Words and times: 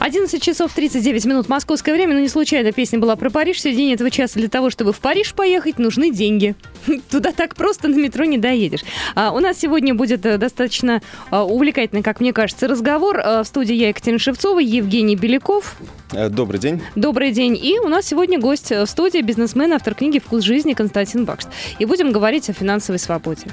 11 0.00 0.42
часов 0.42 0.72
39 0.72 1.26
минут 1.26 1.48
московское 1.50 1.94
время, 1.94 2.14
но 2.14 2.20
не 2.20 2.28
случайно 2.28 2.72
песня 2.72 2.98
была 2.98 3.16
про 3.16 3.28
Париж. 3.28 3.58
В 3.58 3.60
середине 3.60 3.92
этого 3.92 4.10
часа 4.10 4.40
для 4.40 4.48
того, 4.48 4.70
чтобы 4.70 4.94
в 4.94 4.98
Париж 4.98 5.34
поехать, 5.34 5.78
нужны 5.78 6.10
деньги. 6.10 6.54
Туда 7.10 7.32
так 7.32 7.54
просто 7.54 7.86
на 7.88 7.96
метро 7.96 8.24
не 8.24 8.38
доедешь. 8.38 8.80
А, 9.14 9.30
у 9.30 9.40
нас 9.40 9.58
сегодня 9.58 9.94
будет 9.94 10.24
э, 10.24 10.38
достаточно 10.38 11.02
а, 11.30 11.44
увлекательный, 11.44 12.02
как 12.02 12.20
мне 12.20 12.32
кажется, 12.32 12.66
разговор. 12.66 13.20
А, 13.22 13.42
в 13.42 13.46
студии 13.46 13.74
я, 13.74 13.88
Екатерина 13.88 14.18
Шевцова, 14.18 14.58
Евгений 14.58 15.16
Беляков. 15.16 15.76
Э, 16.12 16.30
добрый 16.30 16.58
день. 16.58 16.80
Добрый 16.96 17.30
день. 17.30 17.58
И 17.62 17.78
у 17.78 17.88
нас 17.88 18.06
сегодня 18.06 18.40
гость 18.40 18.72
э, 18.72 18.86
в 18.86 18.88
студии, 18.88 19.20
бизнесмен, 19.20 19.70
автор 19.74 19.94
книги 19.94 20.18
«Вкус 20.18 20.44
жизни» 20.44 20.72
Константин 20.72 21.26
Бакш. 21.26 21.44
И 21.78 21.84
будем 21.84 22.10
говорить 22.10 22.48
о 22.48 22.54
финансовой 22.54 22.98
свободе. 22.98 23.48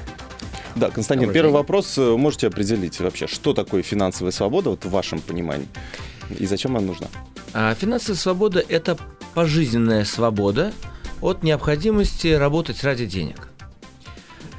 Да, 0.78 0.92
Константин, 0.92 1.28
Добрый 1.28 1.34
первый 1.34 1.50
день. 1.50 1.58
вопрос. 1.58 1.98
Можете 1.98 2.48
определить 2.48 3.00
вообще, 3.00 3.26
что 3.26 3.54
такое 3.54 3.82
финансовая 3.82 4.32
свобода 4.32 4.70
вот 4.70 4.86
в 4.86 4.92
вашем 4.92 5.20
понимании? 5.22 5.68
И 6.38 6.46
зачем 6.46 6.78
она 6.78 6.86
нужна? 6.86 7.08
А 7.54 7.74
финансовая 7.74 8.18
свобода– 8.18 8.64
это 8.70 8.98
пожизненная 9.34 10.06
свобода 10.06 10.74
от 11.22 11.42
необходимости 11.42 12.28
работать 12.28 12.84
ради 12.84 13.08
денег. 13.08 13.50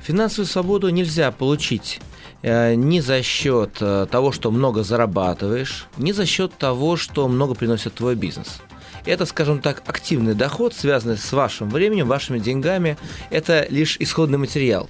Финансовую 0.02 0.46
свободу 0.46 0.88
нельзя 0.88 1.30
получить 1.30 2.00
э, 2.42 2.74
ни 2.74 2.98
за 2.98 3.22
счет 3.22 3.76
э, 3.80 4.06
того, 4.10 4.32
что 4.32 4.50
много 4.50 4.82
зарабатываешь, 4.82 5.86
ни 5.98 6.10
за 6.10 6.26
счет 6.26 6.52
того, 6.58 6.96
что 6.96 7.28
много 7.28 7.54
приносит 7.54 7.94
твой 7.94 8.16
бизнес. 8.16 8.60
Это, 9.08 9.26
скажем 9.26 9.60
так, 9.60 9.82
активный 9.86 10.34
доход, 10.34 10.74
связанный 10.74 11.16
с 11.16 11.32
вашим 11.32 11.70
временем, 11.70 12.06
вашими 12.06 12.38
деньгами. 12.38 12.96
Это 13.30 13.66
лишь 13.70 13.96
исходный 13.98 14.38
материал. 14.38 14.88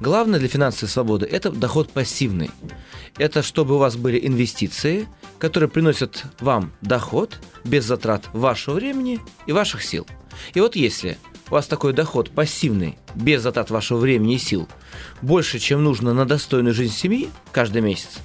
Главное 0.00 0.38
для 0.38 0.48
финансовой 0.48 0.90
свободы– 0.90 1.26
это 1.30 1.50
доход 1.50 1.90
пассивный. 1.92 2.50
Это 3.18 3.42
чтобы 3.42 3.74
у 3.74 3.78
вас 3.78 3.96
были 3.96 4.26
инвестиции– 4.26 5.06
которые 5.40 5.70
приносят 5.70 6.26
вам 6.38 6.70
доход 6.82 7.40
без 7.64 7.86
затрат 7.86 8.28
вашего 8.34 8.74
времени 8.74 9.18
и 9.46 9.52
ваших 9.52 9.82
сил. 9.82 10.06
И 10.54 10.60
вот 10.60 10.76
если 10.76 11.18
у 11.48 11.52
вас 11.52 11.66
такой 11.66 11.94
доход 11.94 12.30
пассивный, 12.30 12.98
без 13.14 13.42
затрат 13.42 13.70
вашего 13.70 13.98
времени 13.98 14.34
и 14.34 14.38
сил, 14.38 14.68
больше, 15.22 15.58
чем 15.58 15.82
нужно 15.82 16.12
на 16.12 16.26
достойную 16.26 16.74
жизнь 16.74 16.94
семьи 16.94 17.30
каждый 17.52 17.80
месяц, 17.80 18.18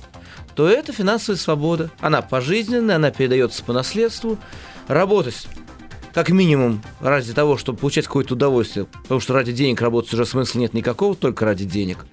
то 0.56 0.70
это 0.70 0.94
финансовая 0.94 1.38
свобода. 1.38 1.92
Она 2.00 2.22
пожизненная, 2.22 2.96
она 2.96 3.12
передается 3.12 3.64
по 3.64 3.74
наследству. 3.74 4.38
Работать 4.88 5.48
как 6.14 6.30
минимум 6.30 6.82
ради 7.02 7.34
того, 7.34 7.58
чтобы 7.58 7.80
получать 7.80 8.06
какое-то 8.06 8.36
удовольствие, 8.36 8.86
потому 8.86 9.20
что 9.20 9.34
ради 9.34 9.52
денег 9.52 9.82
работать 9.82 10.14
уже 10.14 10.26
смысла 10.26 10.60
нет 10.60 10.74
никакого, 10.74 11.14
только 11.14 11.44
ради 11.44 11.66
денег. 11.66 12.06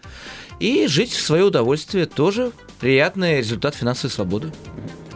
И 0.59 0.87
жить 0.89 1.13
в 1.13 1.21
свое 1.21 1.45
удовольствие 1.45 2.07
тоже 2.07 2.51
приятный 2.81 3.39
результат 3.39 3.77
финансовой 3.77 4.11
свободы. 4.11 4.53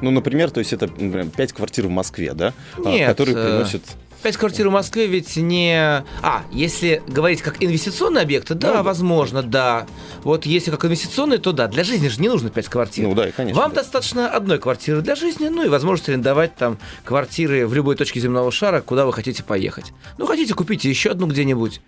Ну, 0.02 0.10
например, 0.10 0.50
то 0.50 0.60
есть 0.60 0.72
это 0.72 0.86
например, 0.86 1.26
5 1.30 1.52
квартир 1.52 1.86
в 1.88 1.90
Москве, 1.90 2.32
да? 2.32 2.52
А, 2.76 2.88
Нет, 2.88 3.08
которые 3.08 3.36
э, 3.36 3.42
приносят... 3.42 3.82
5 4.26 4.38
квартир 4.38 4.68
в 4.68 4.72
Москве 4.72 5.06
ведь 5.06 5.36
не... 5.36 6.02
А, 6.20 6.42
если 6.50 7.00
говорить 7.06 7.42
как 7.42 7.62
инвестиционные 7.62 8.22
объекты, 8.22 8.54
да, 8.54 8.72
да, 8.72 8.82
возможно, 8.82 9.40
да. 9.40 9.86
Вот 10.24 10.46
если 10.46 10.72
как 10.72 10.84
инвестиционные, 10.84 11.38
то 11.38 11.52
да. 11.52 11.68
Для 11.68 11.84
жизни 11.84 12.08
же 12.08 12.20
не 12.20 12.28
нужно 12.28 12.50
5 12.50 12.66
квартир. 12.66 13.04
Ну 13.06 13.14
да, 13.14 13.30
конечно. 13.30 13.62
Вам 13.62 13.70
да. 13.70 13.82
достаточно 13.82 14.28
одной 14.28 14.58
квартиры 14.58 15.00
для 15.00 15.14
жизни, 15.14 15.46
ну 15.46 15.64
и 15.64 15.68
возможность 15.68 16.08
арендовать 16.08 16.56
там 16.56 16.76
квартиры 17.04 17.68
в 17.68 17.74
любой 17.74 17.94
точке 17.94 18.18
земного 18.18 18.50
шара, 18.50 18.80
куда 18.80 19.06
вы 19.06 19.12
хотите 19.12 19.44
поехать. 19.44 19.92
Ну, 20.18 20.26
хотите, 20.26 20.54
купите 20.54 20.90
еще 20.90 21.10
одну 21.10 21.28
где-нибудь. 21.28 21.80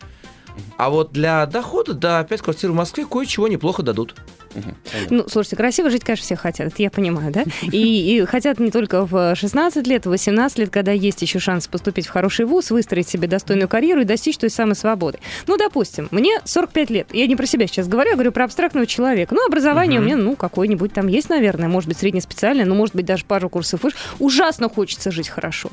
А 0.76 0.90
вот 0.90 1.12
для 1.12 1.46
дохода, 1.46 1.94
да, 1.94 2.24
5 2.24 2.42
квартир 2.42 2.70
в 2.70 2.74
Москве 2.74 3.04
кое-чего 3.04 3.48
неплохо 3.48 3.82
дадут. 3.82 4.14
Ну, 5.10 5.24
слушайте, 5.28 5.56
красиво 5.56 5.90
жить, 5.90 6.04
конечно, 6.04 6.24
все 6.24 6.36
хотят, 6.36 6.68
это 6.68 6.82
я 6.82 6.90
понимаю, 6.90 7.32
да? 7.32 7.44
И, 7.70 8.16
и 8.16 8.24
хотят 8.24 8.58
не 8.58 8.70
только 8.70 9.04
в 9.04 9.34
16 9.34 9.86
лет, 9.86 10.06
в 10.06 10.10
18 10.10 10.58
лет, 10.58 10.70
когда 10.70 10.92
есть 10.92 11.22
еще 11.22 11.38
шанс 11.38 11.68
поступить 11.68 12.06
в 12.06 12.10
хороший 12.10 12.46
вуз, 12.46 12.70
выстроить 12.70 13.08
себе 13.08 13.28
достойную 13.28 13.68
карьеру 13.68 14.02
и 14.02 14.04
достичь 14.04 14.38
той 14.38 14.50
самой 14.50 14.74
свободы. 14.74 15.18
Ну, 15.46 15.56
допустим, 15.56 16.08
мне 16.10 16.40
45 16.44 16.90
лет, 16.90 17.08
я 17.12 17.26
не 17.26 17.36
про 17.36 17.46
себя 17.46 17.66
сейчас 17.66 17.88
говорю, 17.88 18.10
я 18.10 18.16
говорю 18.16 18.32
про 18.32 18.44
абстрактного 18.44 18.86
человека. 18.86 19.34
Ну, 19.34 19.44
образование 19.46 20.00
uh-huh. 20.00 20.02
у 20.02 20.06
меня, 20.06 20.16
ну, 20.16 20.36
какое-нибудь 20.36 20.92
там 20.92 21.08
есть, 21.08 21.28
наверное, 21.28 21.68
может 21.68 21.88
быть, 21.88 21.98
среднеспециальное, 21.98 22.64
но, 22.64 22.74
может 22.74 22.94
быть, 22.94 23.04
даже 23.04 23.24
пару 23.24 23.48
курсов 23.48 23.82
выше. 23.82 23.96
Ужасно 24.18 24.68
хочется 24.68 25.10
жить 25.10 25.28
хорошо. 25.28 25.70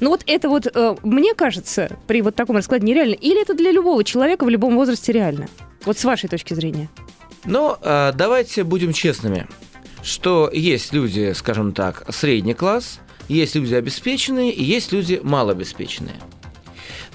Ну 0.00 0.10
вот 0.10 0.22
это 0.26 0.48
вот, 0.48 0.66
э, 0.66 0.96
мне 1.02 1.34
кажется, 1.34 1.98
при 2.06 2.22
вот 2.22 2.34
таком 2.34 2.56
раскладе 2.56 2.86
нереально. 2.86 3.14
Или 3.14 3.42
это 3.42 3.54
для 3.54 3.72
любого 3.72 4.04
человека 4.04 4.44
в 4.44 4.48
любом 4.48 4.76
возрасте 4.76 5.12
реально? 5.12 5.48
Вот 5.84 5.98
с 5.98 6.04
вашей 6.04 6.28
точки 6.28 6.54
зрения. 6.54 6.88
Ну, 7.44 7.76
э, 7.80 8.12
давайте 8.14 8.64
будем 8.64 8.92
честными, 8.92 9.46
что 10.02 10.50
есть 10.52 10.92
люди, 10.92 11.32
скажем 11.34 11.72
так, 11.72 12.04
средний 12.10 12.54
класс, 12.54 13.00
есть 13.28 13.54
люди 13.54 13.74
обеспеченные 13.74 14.52
и 14.52 14.62
есть 14.62 14.92
люди 14.92 15.20
малообеспеченные. 15.22 16.16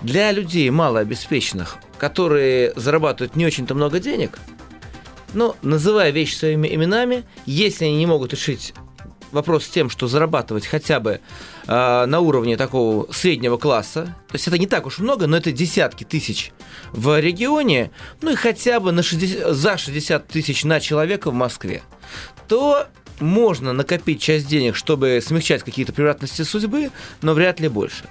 Для 0.02 0.32
людей 0.32 0.70
малообеспеченных, 0.70 1.78
которые 1.98 2.74
зарабатывают 2.76 3.36
не 3.36 3.46
очень-то 3.46 3.74
много 3.74 4.00
денег, 4.00 4.40
ну, 5.34 5.56
называя 5.62 6.12
вещи 6.12 6.36
своими 6.36 6.74
именами, 6.74 7.24
если 7.46 7.86
они 7.86 7.98
не 7.98 8.06
могут 8.06 8.34
решить 8.34 8.74
вопрос 9.34 9.66
с 9.66 9.70
тем, 9.70 9.90
что 9.90 10.08
зарабатывать 10.08 10.66
хотя 10.66 11.00
бы 11.00 11.20
э, 11.68 12.06
на 12.06 12.20
уровне 12.20 12.58
такого 12.58 13.12
среднего 13.12 13.58
класса, 13.58 14.16
то 14.28 14.34
есть 14.34 14.48
это 14.48 14.58
не 14.58 14.68
так 14.68 14.86
уж 14.86 15.00
много, 15.00 15.28
но 15.28 15.38
это 15.38 15.52
десятки 15.52 16.04
тысяч 16.04 16.52
в 16.92 17.20
регионе, 17.20 17.92
ну 18.22 18.32
и 18.32 18.36
хотя 18.36 18.80
бы 18.80 18.92
на 18.92 19.04
60, 19.04 19.54
за 19.54 19.78
60 19.78 20.28
тысяч 20.28 20.64
на 20.64 20.80
человека 20.80 21.32
в 21.32 21.34
Москве, 21.34 21.82
то 22.48 22.88
можно 23.20 23.74
накопить 23.74 24.22
часть 24.22 24.48
денег, 24.48 24.76
чтобы 24.76 25.20
смягчать 25.26 25.64
какие-то 25.64 25.94
превратности 25.94 26.42
судьбы, 26.44 26.92
но 27.22 27.34
вряд 27.34 27.60
ли 27.60 27.68
больше. 27.68 28.06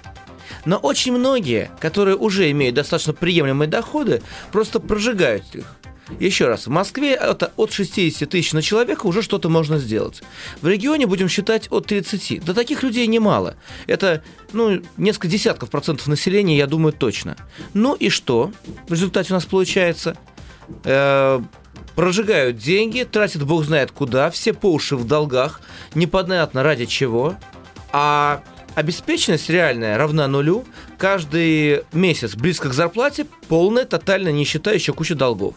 Но 0.65 0.77
очень 0.77 1.13
многие, 1.13 1.71
которые 1.79 2.15
уже 2.15 2.49
имеют 2.51 2.75
достаточно 2.75 3.13
приемлемые 3.13 3.67
доходы, 3.67 4.21
просто 4.51 4.79
прожигают 4.79 5.43
их. 5.53 5.65
Еще 6.19 6.47
раз, 6.47 6.67
в 6.67 6.69
Москве 6.69 7.13
это 7.13 7.51
от 7.57 7.71
60 7.71 8.29
тысяч 8.29 8.53
на 8.53 8.61
человека 8.61 9.05
уже 9.05 9.21
что-то 9.21 9.49
можно 9.49 9.77
сделать. 9.77 10.21
В 10.61 10.67
регионе 10.67 11.07
будем 11.07 11.29
считать 11.29 11.67
от 11.71 11.87
30. 11.87 12.43
Да 12.43 12.53
таких 12.53 12.83
людей 12.83 13.07
немало. 13.07 13.55
Это 13.87 14.23
ну, 14.51 14.81
несколько 14.97 15.27
десятков 15.27 15.69
процентов 15.69 16.07
населения, 16.07 16.57
я 16.57 16.67
думаю, 16.67 16.93
точно. 16.93 17.35
Ну 17.73 17.93
и 17.95 18.09
что 18.09 18.51
в 18.87 18.91
результате 18.91 19.33
у 19.33 19.35
нас 19.35 19.45
получается? 19.45 20.17
Э, 20.83 21.41
прожигают 21.95 22.57
деньги, 22.57 23.03
тратят 23.03 23.43
бог 23.43 23.65
знает 23.65 23.91
куда, 23.91 24.29
все 24.31 24.53
по 24.53 24.71
уши 24.71 24.95
в 24.95 25.05
долгах, 25.05 25.61
непонятно 25.95 26.63
ради 26.63 26.85
чего. 26.85 27.35
А 27.91 28.43
обеспеченность 28.75 29.49
реальная 29.49 29.97
равна 29.97 30.27
нулю, 30.27 30.65
каждый 30.97 31.83
месяц 31.91 32.35
близко 32.35 32.69
к 32.69 32.73
зарплате 32.73 33.25
полная 33.47 33.85
тотальная 33.85 34.31
нищета, 34.31 34.71
еще 34.71 34.93
куча 34.93 35.15
долгов. 35.15 35.55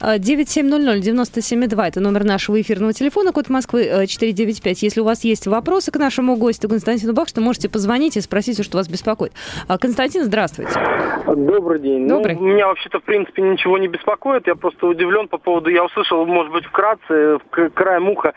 9700-97,2 0.00 1.88
это 1.88 2.00
номер 2.00 2.24
нашего 2.24 2.60
эфирного 2.60 2.92
телефона, 2.92 3.32
код 3.32 3.48
Москвы 3.48 4.06
495. 4.06 4.82
Э, 4.82 4.86
Если 4.86 5.00
у 5.00 5.04
вас 5.04 5.24
есть 5.24 5.46
вопросы 5.46 5.90
к 5.90 5.96
нашему 5.96 6.36
гостю 6.36 6.68
Константину 6.68 7.12
Бахшту, 7.12 7.40
можете 7.40 7.68
позвонить 7.68 8.16
и 8.16 8.20
спросить 8.20 8.54
все, 8.54 8.62
что 8.62 8.78
вас 8.78 8.88
беспокоит. 8.88 9.32
А, 9.68 9.78
Константин, 9.78 10.24
здравствуйте. 10.24 10.72
Добрый 11.26 11.80
день. 11.80 12.00
Ну, 12.02 12.16
Добрый. 12.16 12.34
Ну, 12.36 12.46
меня 12.46 12.66
вообще-то, 12.66 13.00
в 13.00 13.04
принципе, 13.04 13.42
ничего 13.42 13.78
не 13.78 13.88
беспокоит. 13.88 14.46
Я 14.46 14.54
просто 14.54 14.86
удивлен 14.86 15.28
по 15.28 15.38
поводу... 15.38 15.70
Я 15.70 15.84
услышал, 15.84 16.24
может 16.26 16.52
быть, 16.52 16.64
вкратце, 16.64 17.38
в 17.38 17.70
краем 17.70 18.08
уха, 18.08 18.34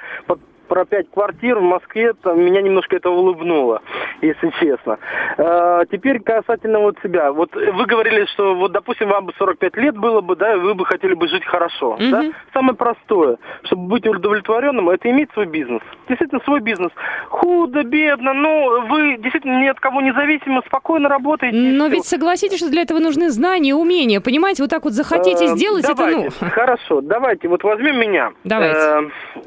про 0.68 0.86
пять 0.86 1.10
квартир 1.12 1.60
в 1.60 1.64
Москве, 1.64 2.14
там, 2.14 2.42
меня 2.42 2.62
немножко 2.62 2.96
это 2.96 3.10
улыбнуло, 3.10 3.82
если 4.22 4.52
честно. 4.60 4.98
Э, 5.38 5.84
теперь 5.92 6.20
касательно 6.20 6.80
вот 6.80 6.98
себя. 7.04 7.32
Вот 7.32 7.54
вы 7.56 7.86
говорили, 7.86 8.26
что 8.34 8.56
вот, 8.56 8.72
допустим, 8.72 9.10
вам 9.10 9.26
бы 9.26 9.34
45 9.38 9.78
лет 9.78 9.98
было 9.98 10.22
бы, 10.22 10.36
да, 10.36 10.54
и 10.54 10.58
вы 10.58 10.74
бы 10.74 10.86
хотели 10.86 11.14
бы 11.14 11.28
жить 11.28 11.46
хорошо. 11.46 11.98
Mm-hmm. 12.00 12.12
Да? 12.12 12.24
Самое 12.54 12.76
простое, 12.76 13.38
чтобы 13.64 13.88
быть 13.88 14.08
удовлетворенным, 14.08 14.90
это 14.90 15.10
иметь 15.10 15.32
свой 15.34 15.46
бизнес. 15.46 15.82
Действительно, 16.08 16.42
свой 16.42 16.60
бизнес. 16.60 16.92
Худо, 17.30 17.84
бедно, 17.84 18.34
но 18.34 18.86
вы 18.88 19.18
действительно 19.18 19.62
ни 19.62 19.68
от 19.68 19.80
кого 19.80 20.02
не 20.02 20.14
зависимы, 20.14 20.62
спокойно 20.66 21.10
работаете. 21.10 21.58
Но 21.58 21.88
ведь 21.88 22.06
согласитесь, 22.06 22.60
что 22.60 22.70
для 22.70 22.82
этого 22.82 23.00
нужны 23.00 23.30
знания, 23.30 23.76
умения. 23.76 24.22
Понимаете, 24.22 24.64
вот 24.64 24.70
так 24.70 24.84
вот 24.84 24.94
захотите 24.94 25.46
э, 25.46 25.48
сделать, 25.50 25.86
давайте, 25.86 26.28
это 26.28 26.36
ну... 26.42 26.50
Хорошо, 26.50 27.02
давайте, 27.02 27.48
вот 27.48 27.64
возьмем 27.64 28.00
меня. 28.00 28.32
Давайте. 28.44 28.80
Э, 28.80 29.02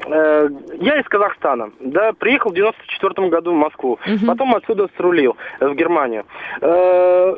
э, 0.07 0.49
я 0.81 0.99
из 0.99 1.07
Казахстана, 1.09 1.71
да, 1.79 2.13
приехал 2.13 2.51
в 2.51 2.55
94 2.55 3.29
году 3.29 3.51
в 3.51 3.57
Москву. 3.57 3.99
Угу. 4.05 4.25
Потом 4.25 4.55
отсюда 4.55 4.87
срулил 4.97 5.35
в 5.59 5.73
Германию. 5.75 6.25
Э, 6.61 7.35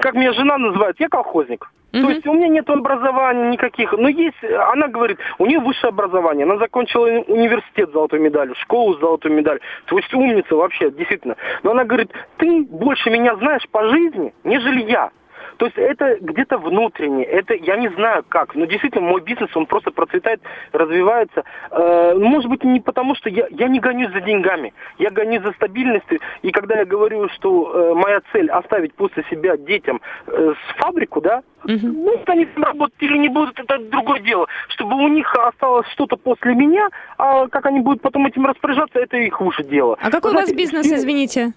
как 0.00 0.14
меня 0.14 0.32
жена 0.32 0.58
называет, 0.58 0.96
я 0.98 1.08
колхозник. 1.08 1.68
То 2.02 2.10
есть 2.10 2.26
у 2.26 2.32
меня 2.32 2.48
нет 2.48 2.68
образования 2.68 3.50
никаких. 3.50 3.92
Но 3.92 4.08
есть, 4.08 4.42
она 4.42 4.88
говорит, 4.88 5.18
у 5.38 5.46
нее 5.46 5.60
высшее 5.60 5.90
образование. 5.90 6.44
Она 6.44 6.56
закончила 6.56 7.06
университет 7.06 7.90
с 7.90 7.92
золотой 7.92 8.18
медалью, 8.18 8.56
школу 8.56 8.96
с 8.96 9.00
золотой 9.00 9.30
медалью. 9.30 9.60
То 9.86 9.96
есть 9.96 10.12
умница 10.12 10.56
вообще, 10.56 10.90
действительно. 10.90 11.36
Но 11.62 11.70
она 11.70 11.84
говорит, 11.84 12.10
ты 12.38 12.64
больше 12.64 13.10
меня 13.10 13.36
знаешь 13.36 13.68
по 13.70 13.88
жизни, 13.88 14.34
нежели 14.42 14.90
я. 14.90 15.10
То 15.56 15.66
есть 15.66 15.78
это 15.78 16.18
где-то 16.20 16.58
внутренне, 16.58 17.24
это 17.24 17.54
я 17.54 17.76
не 17.76 17.88
знаю 17.88 18.24
как, 18.28 18.54
но 18.54 18.64
действительно 18.64 19.06
мой 19.06 19.20
бизнес, 19.20 19.54
он 19.54 19.66
просто 19.66 19.90
процветает, 19.90 20.40
развивается. 20.72 21.44
Э, 21.70 22.14
может 22.14 22.50
быть, 22.50 22.64
не 22.64 22.80
потому, 22.80 23.14
что 23.14 23.28
я, 23.30 23.46
я 23.50 23.68
не 23.68 23.80
гонюсь 23.80 24.12
за 24.12 24.20
деньгами, 24.20 24.72
я 24.98 25.10
гонюсь 25.10 25.42
за 25.42 25.52
стабильностью, 25.52 26.20
и 26.42 26.50
когда 26.50 26.78
я 26.78 26.84
говорю, 26.84 27.28
что 27.30 27.72
э, 27.72 27.94
моя 27.94 28.20
цель 28.32 28.50
оставить 28.50 28.94
после 28.94 29.24
себя 29.30 29.56
детям 29.56 30.00
э, 30.26 30.54
с 30.54 30.80
фабрику, 30.80 31.20
да, 31.20 31.42
Угу. 31.64 31.86
Ну, 31.86 32.22
они 32.26 32.46
работать 32.56 33.00
или 33.00 33.16
не 33.16 33.28
будут, 33.28 33.58
это 33.58 33.78
другое 33.78 34.20
дело. 34.20 34.46
Чтобы 34.68 34.96
у 34.96 35.08
них 35.08 35.34
осталось 35.34 35.86
что-то 35.92 36.16
после 36.16 36.54
меня, 36.54 36.88
а 37.16 37.48
как 37.48 37.66
они 37.66 37.80
будут 37.80 38.02
потом 38.02 38.26
этим 38.26 38.44
распоряжаться, 38.44 38.98
это 38.98 39.16
их 39.16 39.40
уже 39.40 39.64
дело. 39.64 39.96
А 40.00 40.10
какой 40.10 40.32
Знаете, 40.32 40.52
у 40.52 40.56
вас 40.56 40.62
бизнес, 40.62 40.86
извините? 40.86 41.52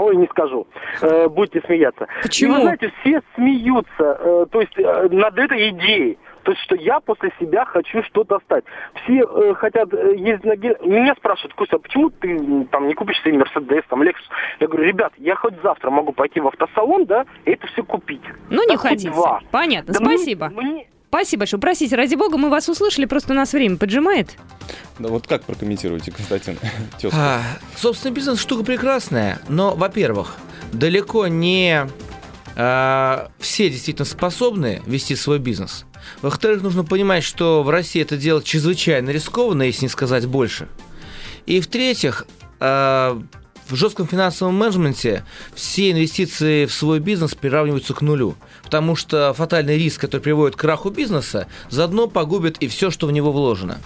Ой, 0.00 0.16
не 0.16 0.26
скажу. 0.28 0.66
Э, 1.02 1.28
будете 1.28 1.60
смеяться. 1.66 2.06
Почему? 2.22 2.52
И 2.52 2.56
вы 2.56 2.62
знаете, 2.62 2.92
все 3.00 3.20
смеются, 3.34 4.18
э, 4.18 4.46
то 4.50 4.60
есть 4.60 4.72
э, 4.78 5.08
над 5.10 5.38
этой 5.38 5.70
идеей. 5.70 6.18
То 6.42 6.52
есть, 6.52 6.62
что 6.62 6.74
я 6.74 7.00
после 7.00 7.30
себя 7.38 7.66
хочу 7.66 8.02
что-то 8.04 8.40
стать. 8.46 8.64
Все 9.02 9.20
э, 9.20 9.54
хотят 9.56 9.92
э, 9.92 10.14
ездить 10.16 10.44
на 10.46 10.56
гель. 10.56 10.76
Меня 10.82 11.14
спрашивают, 11.16 11.52
Костя, 11.52 11.76
а 11.76 11.78
почему 11.80 12.08
ты 12.08 12.64
там 12.70 12.88
не 12.88 12.94
купишь 12.94 13.20
себе 13.20 13.36
Мерседес, 13.36 13.84
там, 13.90 14.02
Лексус? 14.02 14.26
Я 14.58 14.68
говорю, 14.68 14.84
ребят, 14.84 15.12
я 15.18 15.34
хоть 15.34 15.60
завтра 15.62 15.90
могу 15.90 16.12
пойти 16.12 16.40
в 16.40 16.48
автосалон, 16.48 17.04
да, 17.04 17.26
и 17.44 17.50
это 17.50 17.66
все 17.66 17.84
купить. 17.84 18.22
Ну, 18.48 18.66
не 18.66 18.78
хотите. 18.78 19.10
Два. 19.10 19.40
Понятно, 19.50 19.92
да 19.92 20.00
спасибо. 20.00 20.48
Мне, 20.48 20.62
мне... 20.62 20.86
Спасибо 21.10 21.40
большое. 21.40 21.60
Простите, 21.60 21.96
ради 21.96 22.14
бога, 22.14 22.38
мы 22.38 22.50
вас 22.50 22.68
услышали, 22.68 23.04
просто 23.04 23.32
у 23.32 23.36
нас 23.36 23.52
время 23.52 23.76
поджимает. 23.76 24.36
Да 25.00 25.08
вот 25.08 25.26
как 25.26 25.42
прокомментируете, 25.42 26.12
Константин? 26.12 26.56
А, 27.12 27.42
собственно, 27.76 28.12
бизнес 28.12 28.38
штука 28.38 28.62
прекрасная, 28.62 29.40
но, 29.48 29.74
во-первых, 29.74 30.36
далеко 30.72 31.26
не 31.26 31.88
а, 32.54 33.28
все 33.40 33.70
действительно 33.70 34.06
способны 34.06 34.82
вести 34.86 35.16
свой 35.16 35.40
бизнес. 35.40 35.84
Во-вторых, 36.22 36.62
нужно 36.62 36.84
понимать, 36.84 37.24
что 37.24 37.64
в 37.64 37.70
России 37.70 38.00
это 38.00 38.16
делать 38.16 38.44
чрезвычайно 38.44 39.10
рискованно, 39.10 39.62
если 39.62 39.86
не 39.86 39.88
сказать 39.88 40.26
больше. 40.26 40.68
И 41.44 41.60
в-третьих, 41.60 42.24
а, 42.60 43.20
в 43.70 43.76
жестком 43.76 44.06
финансовом 44.06 44.54
менеджменте 44.56 45.24
все 45.54 45.90
инвестиции 45.92 46.66
в 46.66 46.72
свой 46.72 46.98
бизнес 46.98 47.34
приравниваются 47.34 47.94
к 47.94 48.02
нулю, 48.02 48.36
потому 48.62 48.96
что 48.96 49.32
фатальный 49.34 49.78
риск, 49.78 50.00
который 50.00 50.20
приводит 50.20 50.56
к 50.56 50.60
краху 50.60 50.90
бизнеса, 50.90 51.46
заодно 51.68 52.08
погубит 52.08 52.58
и 52.58 52.68
все, 52.68 52.90
что 52.90 53.06
в 53.06 53.12
него 53.12 53.32
вложено. 53.32 53.78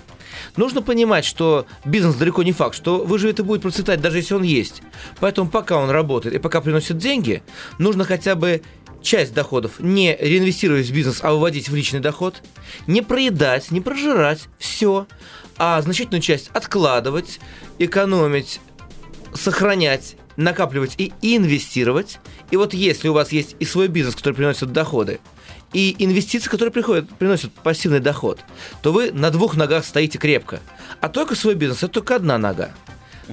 Нужно 0.56 0.82
понимать, 0.82 1.24
что 1.24 1.66
бизнес 1.84 2.16
далеко 2.16 2.42
не 2.42 2.52
факт, 2.52 2.74
что 2.74 3.04
выживет 3.04 3.40
и 3.40 3.42
будет 3.42 3.62
процветать, 3.62 4.00
даже 4.00 4.18
если 4.18 4.34
он 4.34 4.42
есть. 4.42 4.82
Поэтому 5.20 5.48
пока 5.48 5.76
он 5.76 5.90
работает 5.90 6.34
и 6.34 6.38
пока 6.38 6.60
приносит 6.60 6.98
деньги, 6.98 7.42
нужно 7.78 8.04
хотя 8.04 8.34
бы 8.34 8.62
часть 9.02 9.34
доходов 9.34 9.72
не 9.78 10.16
реинвестировать 10.18 10.86
в 10.86 10.94
бизнес, 10.94 11.20
а 11.22 11.32
выводить 11.32 11.68
в 11.68 11.74
личный 11.74 12.00
доход, 12.00 12.42
не 12.86 13.02
проедать, 13.02 13.70
не 13.70 13.80
прожирать, 13.80 14.48
все, 14.58 15.06
а 15.56 15.80
значительную 15.82 16.22
часть 16.22 16.50
откладывать, 16.52 17.38
экономить, 17.78 18.60
сохранять, 19.34 20.16
накапливать 20.36 20.94
и 20.96 21.12
инвестировать. 21.20 22.18
И 22.50 22.56
вот 22.56 22.74
если 22.74 23.08
у 23.08 23.12
вас 23.12 23.32
есть 23.32 23.56
и 23.58 23.64
свой 23.64 23.88
бизнес, 23.88 24.16
который 24.16 24.34
приносит 24.34 24.72
доходы, 24.72 25.20
и 25.72 25.96
инвестиции, 25.98 26.48
которые 26.48 26.72
приходят, 26.72 27.08
приносят 27.18 27.52
пассивный 27.52 28.00
доход, 28.00 28.40
то 28.80 28.92
вы 28.92 29.10
на 29.10 29.30
двух 29.30 29.56
ногах 29.56 29.84
стоите 29.84 30.18
крепко. 30.18 30.60
А 31.00 31.08
только 31.08 31.34
свой 31.34 31.54
бизнес– 31.54 31.78
это 31.82 31.94
только 31.94 32.16
одна 32.16 32.38
нога. 32.38 32.70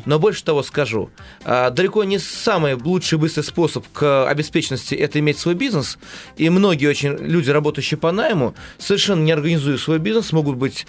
Но 0.05 0.19
больше 0.19 0.43
того 0.43 0.63
скажу, 0.63 1.09
а, 1.43 1.69
далеко 1.69 2.03
не 2.03 2.17
самый 2.17 2.73
лучший 2.75 3.17
быстрый 3.17 3.43
способ 3.43 3.85
к 3.91 4.27
обеспеченности 4.27 4.95
это 4.95 5.19
иметь 5.19 5.37
свой 5.37 5.53
бизнес. 5.53 5.97
И 6.37 6.49
многие 6.49 6.87
очень 6.87 7.15
люди, 7.17 7.49
работающие 7.49 7.97
по 7.97 8.11
найму, 8.11 8.55
совершенно 8.77 9.21
не 9.21 9.31
организуя 9.31 9.77
свой 9.77 9.99
бизнес, 9.99 10.31
могут 10.31 10.55
быть 10.55 10.87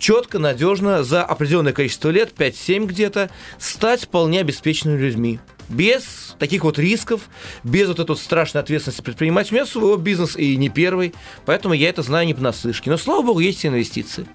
четко, 0.00 0.40
надежно 0.40 1.04
за 1.04 1.22
определенное 1.22 1.72
количество 1.72 2.08
лет, 2.08 2.32
5-7 2.36 2.86
где-то, 2.86 3.30
стать 3.58 4.04
вполне 4.04 4.40
обеспеченными 4.40 5.00
людьми. 5.00 5.38
Без 5.68 6.34
таких 6.40 6.64
вот 6.64 6.80
рисков, 6.80 7.28
без 7.62 7.86
вот 7.86 8.00
этой 8.00 8.08
вот 8.08 8.18
страшной 8.18 8.62
ответственности 8.62 9.02
предпринимать. 9.02 9.52
У 9.52 9.54
меня 9.54 9.66
свой 9.66 9.96
бизнес 9.98 10.36
и 10.36 10.56
не 10.56 10.68
первый, 10.68 11.14
поэтому 11.46 11.74
я 11.74 11.88
это 11.88 12.02
знаю 12.02 12.26
не 12.26 12.34
понаслышке. 12.34 12.90
Но, 12.90 12.96
слава 12.96 13.22
богу, 13.22 13.38
есть 13.38 13.64
инвестиции. 13.64 14.26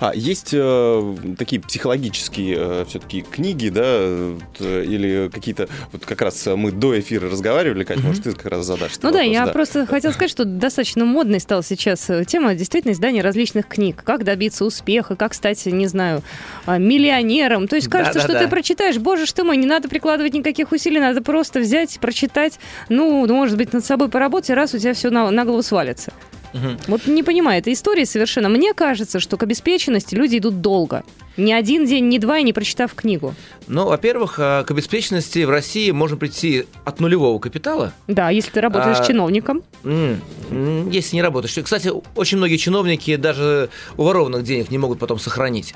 А, 0.00 0.12
есть 0.14 0.50
э, 0.52 1.16
такие 1.38 1.60
психологические 1.60 2.56
э, 2.58 2.84
все-таки 2.88 3.22
книги, 3.22 3.68
да, 3.68 3.82
э, 3.84 4.84
или 4.84 5.30
какие-то, 5.32 5.68
вот 5.92 6.04
как 6.04 6.22
раз 6.22 6.46
мы 6.46 6.72
до 6.72 6.98
эфира 6.98 7.28
разговаривали, 7.30 7.84
Катя, 7.84 8.00
mm-hmm. 8.00 8.06
может, 8.06 8.24
ты 8.24 8.32
как 8.32 8.46
раз 8.46 8.66
задашь 8.66 8.92
Ну 9.02 9.12
да, 9.12 9.20
я 9.20 9.46
да. 9.46 9.52
просто 9.52 9.86
хотела 9.86 10.12
сказать, 10.12 10.30
что 10.30 10.44
достаточно 10.44 11.04
модной 11.04 11.40
стала 11.40 11.62
сейчас 11.62 12.08
э, 12.10 12.24
тема 12.24 12.54
действительно 12.54 12.92
издания 12.92 13.22
различных 13.22 13.66
книг. 13.66 14.02
Как 14.04 14.24
добиться 14.24 14.64
успеха, 14.64 15.16
как 15.16 15.34
стать, 15.34 15.64
не 15.66 15.86
знаю, 15.86 16.22
а, 16.66 16.78
миллионером. 16.78 17.68
То 17.68 17.76
есть 17.76 17.88
кажется, 17.88 18.20
да, 18.20 18.26
да, 18.26 18.34
что 18.34 18.38
ты 18.44 18.48
прочитаешь, 18.48 18.98
боже 18.98 19.26
ж 19.26 19.32
ты 19.32 19.44
мой, 19.44 19.56
не 19.56 19.66
надо 19.66 19.88
прикладывать 19.88 20.34
никаких 20.34 20.72
усилий, 20.72 21.00
надо 21.00 21.22
просто 21.22 21.60
взять, 21.60 21.98
прочитать, 22.00 22.58
ну, 22.88 23.26
может 23.26 23.56
быть, 23.56 23.72
над 23.72 23.84
собой 23.84 24.08
поработать, 24.08 24.50
и 24.50 24.54
раз 24.54 24.74
у 24.74 24.78
тебя 24.78 24.94
все 24.94 25.10
на, 25.10 25.30
на 25.30 25.44
голову 25.44 25.62
свалится. 25.62 26.12
Угу. 26.54 26.76
Вот 26.86 27.06
не 27.06 27.22
понимаю 27.22 27.58
этой 27.58 27.72
истории 27.72 28.04
совершенно. 28.04 28.48
Мне 28.48 28.74
кажется, 28.74 29.18
что 29.18 29.36
к 29.36 29.42
обеспеченности 29.42 30.14
люди 30.14 30.38
идут 30.38 30.60
долго. 30.60 31.02
Ни 31.36 31.52
один 31.52 31.84
день, 31.84 32.08
ни 32.08 32.18
два, 32.18 32.40
не 32.42 32.52
прочитав 32.52 32.94
книгу. 32.94 33.34
Ну, 33.66 33.86
во-первых, 33.86 34.36
а, 34.38 34.62
к 34.62 34.70
обеспеченности 34.70 35.42
в 35.42 35.50
России 35.50 35.90
можно 35.90 36.16
прийти 36.16 36.66
от 36.84 37.00
нулевого 37.00 37.40
капитала. 37.40 37.92
Да, 38.06 38.30
если 38.30 38.50
ты 38.50 38.60
работаешь 38.60 38.98
а, 39.00 39.04
чиновником. 39.04 39.64
Если 39.82 41.16
не 41.16 41.22
работаешь. 41.22 41.58
Кстати, 41.60 41.90
очень 42.14 42.38
многие 42.38 42.56
чиновники 42.56 43.16
даже 43.16 43.68
уворованных 43.96 44.44
денег 44.44 44.70
не 44.70 44.78
могут 44.78 45.00
потом 45.00 45.18
сохранить. 45.18 45.74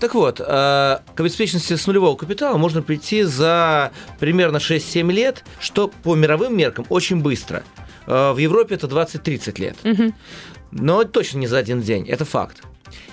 Так 0.00 0.14
вот, 0.14 0.40
а, 0.44 1.02
к 1.14 1.20
обеспеченности 1.20 1.76
с 1.76 1.86
нулевого 1.86 2.16
капитала 2.16 2.56
можно 2.56 2.82
прийти 2.82 3.22
за 3.22 3.92
примерно 4.18 4.56
6-7 4.56 5.12
лет, 5.12 5.44
что 5.60 5.86
по 6.02 6.16
мировым 6.16 6.56
меркам 6.56 6.84
очень 6.88 7.22
быстро. 7.22 7.62
А, 8.06 8.32
в 8.32 8.38
Европе 8.38 8.74
это 8.74 8.86
20-30 8.86 9.60
лет. 9.60 9.76
Угу. 9.84 10.14
Но 10.72 11.04
точно 11.04 11.38
не 11.38 11.46
за 11.46 11.58
один 11.58 11.80
день, 11.80 12.08
это 12.08 12.24
факт. 12.24 12.62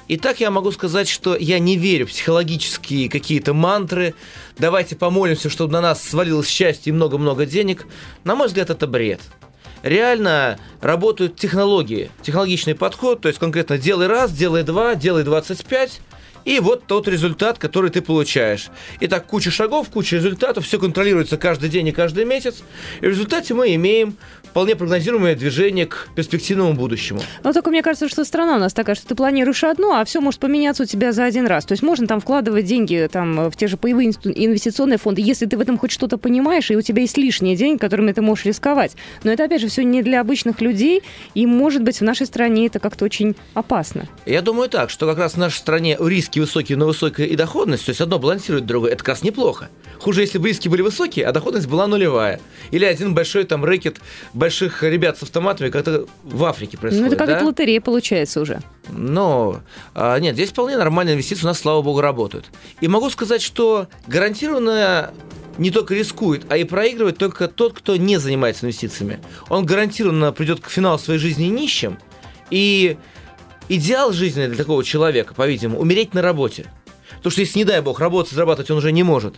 Итак, 0.10 0.40
я 0.42 0.52
могу 0.52 0.72
сказать, 0.72 1.08
что 1.08 1.36
я 1.36 1.60
не 1.60 1.78
верю 1.78 2.06
в 2.06 2.10
психологические 2.10 3.10
какие-то 3.10 3.54
мантры. 3.54 4.14
Давайте 4.58 4.96
помолимся, 4.96 5.50
чтобы 5.50 5.74
на 5.74 5.82
нас 5.82 6.04
свалилось 6.04 6.48
счастье 6.48 6.92
и 6.92 6.94
много-много 6.94 7.46
денег. 7.46 7.88
На 8.24 8.36
мой 8.36 8.48
взгляд, 8.48 8.70
это 8.70 8.86
бред. 8.86 9.22
Реально 9.82 10.60
работают 10.82 11.36
технологии, 11.36 12.10
технологичный 12.22 12.76
подход, 12.76 13.22
то 13.22 13.28
есть 13.28 13.40
конкретно 13.40 13.78
делай 13.78 14.08
раз, 14.08 14.32
делай 14.32 14.64
два, 14.64 14.96
делай 14.96 15.24
25, 15.24 16.00
и 16.46 16.60
вот 16.60 16.86
тот 16.88 17.08
результат, 17.08 17.58
который 17.58 17.90
ты 17.90 18.02
получаешь. 18.02 18.70
Итак, 19.00 19.26
куча 19.26 19.52
шагов, 19.52 19.90
куча 19.90 20.18
результатов, 20.18 20.66
все 20.66 20.80
контролируется 20.80 21.38
каждый 21.38 21.70
день 21.70 21.88
и 21.88 21.92
каждый 21.92 22.26
месяц. 22.26 22.64
И 23.02 23.06
в 23.06 23.10
результате 23.10 23.54
мы 23.54 23.74
имеем 23.76 24.18
вполне 24.44 24.76
прогнозируемое 24.76 25.36
движение 25.36 25.88
к 25.88 26.10
перспективному 26.16 26.74
будущему. 26.74 27.22
Но 27.44 27.54
только 27.54 27.72
мне 27.72 27.82
кажется, 27.82 28.08
что 28.08 28.24
страна 28.24 28.58
у 28.58 28.60
нас 28.60 28.72
такая, 28.74 28.96
что 28.96 29.08
ты 29.08 29.16
планируешь 29.16 29.64
одно, 29.64 29.96
а 29.96 30.06
все 30.06 30.22
может 30.22 30.40
поменяться 30.40 30.84
у 30.84 30.86
тебя 30.86 31.12
за 31.12 31.24
один 31.26 31.48
раз. 31.48 31.66
То 31.66 31.72
есть 31.72 31.82
можно 31.82 32.06
там 32.06 32.22
вкладывать 32.22 32.66
деньги 32.66 33.10
там, 33.12 33.50
в 33.50 33.56
те 33.56 33.66
же 33.66 33.78
паевые 33.78 34.10
инвестиционные 34.10 35.00
фонды, 35.00 35.22
если 35.22 35.48
ты 35.48 35.58
в 35.58 35.62
этом 35.62 35.80
хоть 35.80 35.92
что-то 35.92 36.20
понимаешь, 36.20 36.70
и 36.70 36.76
у 36.76 36.82
тебя 36.82 37.02
есть 37.02 37.18
лишние 37.18 37.56
деньги, 37.56 37.80
которыми 37.80 38.12
ты 38.12 38.22
можешь 38.22 38.46
рисковать. 38.46 38.96
Но 39.24 39.32
это, 39.32 39.46
опять 39.46 39.62
же, 39.62 39.70
все 39.70 39.84
не 39.84 40.04
для 40.04 40.22
обычных 40.22 40.62
людей, 40.62 41.02
и, 41.34 41.48
может 41.48 41.82
быть, 41.82 42.00
в 42.00 42.04
нашей 42.04 42.28
стране 42.28 42.68
это 42.68 42.80
как-то 42.80 43.06
очень 43.06 43.36
опасно. 43.56 44.08
Я 44.28 44.44
думаю 44.44 44.70
так, 44.70 44.92
что 44.92 45.08
как 45.08 45.18
раз 45.18 45.34
в 45.34 45.38
нашей 45.38 45.58
стране 45.58 45.98
риски 46.00 46.33
высокие, 46.40 46.78
но 46.78 46.86
высокая 46.86 47.28
и 47.28 47.36
доходность, 47.36 47.86
то 47.86 47.90
есть 47.90 48.02
одно 48.02 48.20
балансирует 48.20 48.66
другое, 48.66 48.92
это 48.92 49.00
как 49.00 49.10
раз 49.10 49.24
неплохо. 49.24 49.70
Хуже, 50.00 50.22
если 50.22 50.38
бы 50.38 50.50
риски 50.50 50.68
были 50.68 50.82
высокие, 50.82 51.26
а 51.26 51.32
доходность 51.32 51.68
была 51.68 51.88
нулевая. 51.88 52.42
Или 52.72 52.86
один 52.86 53.14
большой 53.14 53.46
там 53.46 53.64
рэкет 53.64 54.02
больших 54.34 54.84
ребят 54.84 55.18
с 55.18 55.24
автоматами, 55.24 55.70
как 55.70 55.86
то 55.86 56.08
в 56.24 56.44
Африке 56.44 56.78
происходит. 56.78 57.10
Ну, 57.10 57.16
это 57.16 57.26
как 57.26 57.40
да? 57.40 57.46
лотерея 57.46 57.80
получается 57.80 58.42
уже. 58.42 58.60
Но 58.90 59.62
а, 59.96 60.20
нет, 60.20 60.36
здесь 60.36 60.50
вполне 60.50 60.78
нормальные 60.78 61.14
инвестиции 61.14 61.44
у 61.44 61.48
нас, 61.48 61.60
слава 61.60 61.82
богу, 61.82 62.02
работают. 62.02 62.46
И 62.82 62.88
могу 62.88 63.10
сказать, 63.10 63.42
что 63.42 63.88
гарантированно 64.08 65.12
не 65.58 65.72
только 65.72 65.94
рискует, 65.94 66.44
а 66.50 66.58
и 66.58 66.64
проигрывает 66.64 67.18
только 67.18 67.48
тот, 67.48 67.74
кто 67.74 67.96
не 67.96 68.18
занимается 68.18 68.66
инвестициями. 68.66 69.20
Он 69.50 69.66
гарантированно 69.66 70.32
придет 70.32 70.60
к 70.60 70.70
финалу 70.70 70.98
своей 70.98 71.20
жизни 71.20 71.46
нищим, 71.46 71.98
и 72.50 72.98
идеал 73.70 74.12
жизни 74.14 74.48
для 74.48 74.58
такого 74.58 74.84
человека, 74.84 75.34
по-видимому, 75.34 75.80
умереть 75.80 76.14
на 76.14 76.22
работе. 76.22 76.72
Потому 77.18 77.32
что 77.32 77.42
если, 77.42 77.60
не 77.60 77.66
дай 77.66 77.82
бог, 77.82 78.00
работать, 78.00 78.34
зарабатывать 78.34 78.72
он 78.72 78.78
уже 78.78 78.92
не 78.92 79.04
может, 79.04 79.36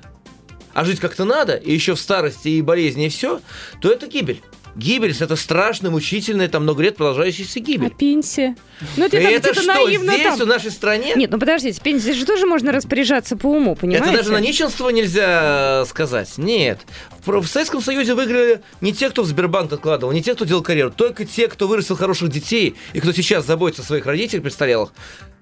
а 0.74 0.86
жить 0.86 1.00
как-то 1.00 1.26
надо, 1.26 1.56
и 1.56 1.74
еще 1.74 1.96
в 1.96 2.00
старости 2.00 2.50
и 2.50 2.62
болезни, 2.62 3.06
и 3.06 3.10
все, 3.10 3.42
то 3.82 3.92
это 3.92 4.08
гибель. 4.08 4.42
Гибель– 4.76 5.16
это 5.20 5.36
страшная, 5.36 5.90
мучительная, 5.90 6.50
там 6.50 6.64
много 6.64 6.84
лет 6.84 6.98
продолжающаяся 6.98 7.60
А 7.60 7.62
гибель. 7.62 7.92
пенсия? 7.92 8.56
Ну, 8.98 9.06
это, 9.06 9.18
это 9.18 9.54
что, 9.54 9.64
наивно 9.66 10.14
здесь, 10.14 10.24
там. 10.24 10.40
в 10.40 10.46
нашей 10.46 10.72
стране? 10.72 11.14
Нет, 11.16 11.32
ну 11.32 11.40
подождите, 11.40 11.80
пенсия 11.82 12.14
же 12.14 12.26
тоже 12.26 12.46
можно 12.46 12.72
распоряжаться 12.72 13.38
по 13.38 13.48
уму, 13.48 13.76
понимаете? 13.76 14.08
Это 14.10 14.18
даже 14.18 14.32
на 14.32 14.40
нищенство 14.40 14.90
нельзя 14.90 15.84
э, 15.84 15.86
сказать. 15.90 16.38
Нет. 16.38 16.82
В, 17.26 17.42
в 17.42 17.48
Советском 17.48 17.82
Союзе 17.82 18.16
выиграли 18.16 18.62
не 18.82 18.92
те, 18.92 19.10
кто 19.10 19.24
в 19.24 19.28
Сбербанк 19.28 19.72
откладывал, 19.72 20.12
не 20.12 20.22
те, 20.22 20.36
кто 20.36 20.44
делал 20.46 20.62
карьеру, 20.62 20.92
только 20.92 21.26
те, 21.26 21.48
кто 21.48 21.68
вырастил 21.68 21.96
хороших 21.96 22.30
детей 22.30 22.76
и 22.94 23.00
кто 23.00 23.14
сейчас 23.14 23.46
заботится 23.46 23.82
о 23.82 23.86
своих 23.86 24.06
родителях 24.06 24.44
престарелых. 24.44 24.92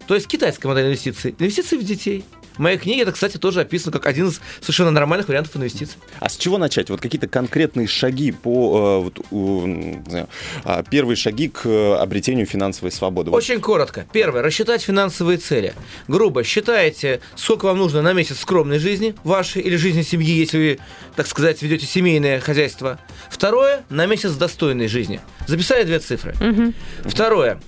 То 0.07 0.15
есть 0.15 0.27
китайская 0.27 0.67
модель 0.67 0.85
инвестиций. 0.87 1.35
Инвестиции 1.39 1.77
в 1.77 1.83
детей. 1.83 2.23
В 2.55 2.59
моей 2.59 2.77
книге 2.77 3.01
это, 3.03 3.11
кстати, 3.11 3.37
тоже 3.37 3.61
описано 3.61 3.91
как 3.91 4.05
один 4.05 4.27
из 4.27 4.39
совершенно 4.61 4.91
нормальных 4.91 5.27
вариантов 5.27 5.55
инвестиций. 5.57 5.95
А 6.19 6.29
с 6.29 6.37
чего 6.37 6.57
начать? 6.57 6.89
Вот 6.89 7.01
какие-то 7.01 7.27
конкретные 7.27 7.87
шаги 7.87 8.31
по... 8.31 9.01
э, 9.01 9.21
вот, 9.31 10.05
знаю, 10.07 10.29
а, 10.63 10.83
первые 10.83 11.15
шаги 11.15 11.49
к 11.49 11.65
э, 11.65 11.95
обретению 11.95 12.45
финансовой 12.45 12.91
свободы. 12.91 13.31
Очень 13.31 13.59
коротко. 13.59 14.05
Первое. 14.11 14.41
Рассчитать 14.41 14.81
финансовые 14.81 15.37
цели. 15.37 15.73
Грубо 16.07 16.43
считаете, 16.43 17.21
сколько 17.35 17.65
вам 17.65 17.77
нужно 17.77 18.01
на 18.01 18.13
месяц 18.13 18.39
скромной 18.39 18.79
жизни 18.79 19.15
вашей 19.23 19.61
или 19.61 19.75
жизни 19.75 20.01
семьи, 20.01 20.35
если 20.35 20.57
вы, 20.57 20.79
так 21.15 21.27
сказать, 21.27 21.61
ведете 21.61 21.85
семейное 21.85 22.39
хозяйство. 22.39 22.99
Второе. 23.29 23.83
На 23.89 24.05
месяц 24.05 24.33
достойной 24.33 24.87
жизни. 24.87 25.19
Записали 25.47 25.83
две 25.83 25.99
цифры. 25.99 26.35
Мгм. 26.39 26.73
Второе. 27.05 27.59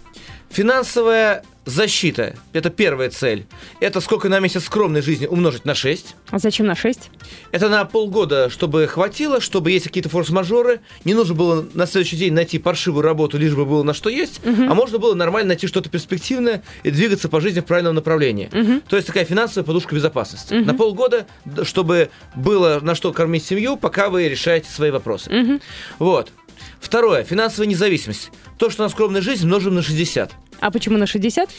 Финансовая 0.56 1.44
защита. 1.66 2.34
Это 2.54 2.70
первая 2.70 3.10
цель. 3.10 3.46
Это 3.82 4.00
сколько 4.00 4.30
на 4.30 4.40
месяц 4.40 4.64
скромной 4.64 5.02
жизни 5.02 5.26
умножить 5.26 5.66
на 5.66 5.76
6. 5.76 6.16
А 6.30 6.40
зачем 6.40 6.66
на 6.66 6.76
6? 6.76 7.10
Это 7.52 7.68
на 7.68 7.84
полгода, 7.84 8.50
чтобы 8.50 8.88
хватило, 8.88 9.42
чтобы 9.42 9.72
есть 9.72 9.84
какие-то 9.84 10.08
форс-мажоры. 10.08 10.80
Не 11.04 11.14
нужно 11.14 11.36
было 11.36 11.68
на 11.74 11.86
следующий 11.86 12.16
день 12.16 12.32
найти 12.32 12.58
паршивую 12.58 13.02
работу, 13.02 13.38
лишь 13.38 13.54
бы 13.54 13.66
было 13.66 13.84
на 13.84 13.94
что 13.94 14.10
есть. 14.10 14.40
А 14.46 14.74
можно 14.74 14.98
было 14.98 15.14
нормально 15.14 15.50
найти 15.50 15.68
что-то 15.68 15.90
перспективное 15.90 16.64
и 16.84 16.90
двигаться 16.90 17.28
по 17.28 17.42
жизни 17.42 17.60
в 17.60 17.66
правильном 17.66 17.96
направлении. 17.96 18.50
То 18.88 18.96
есть 18.96 19.08
такая 19.08 19.26
финансовая 19.26 19.66
подушка 19.66 19.94
безопасности. 19.94 20.54
На 20.54 20.74
полгода, 20.74 21.28
чтобы 21.64 22.12
было 22.34 22.80
на 22.82 22.96
что 22.96 23.12
кормить 23.12 23.44
семью, 23.44 23.76
пока 23.76 24.10
вы 24.10 24.30
решаете 24.30 24.70
свои 24.72 24.90
вопросы. 24.90 25.60
Вот. 26.00 26.32
Второе. 26.80 27.24
Финансовая 27.24 27.68
независимость. 27.68 28.32
То, 28.58 28.70
что 28.70 28.84
на 28.84 28.90
скромной 28.90 29.20
жизнь, 29.20 29.46
множим 29.46 29.76
на 29.76 29.82
60. 29.82 30.32
А 30.60 30.72
почему 30.72 30.98
на 30.98 31.08
60? 31.08 31.50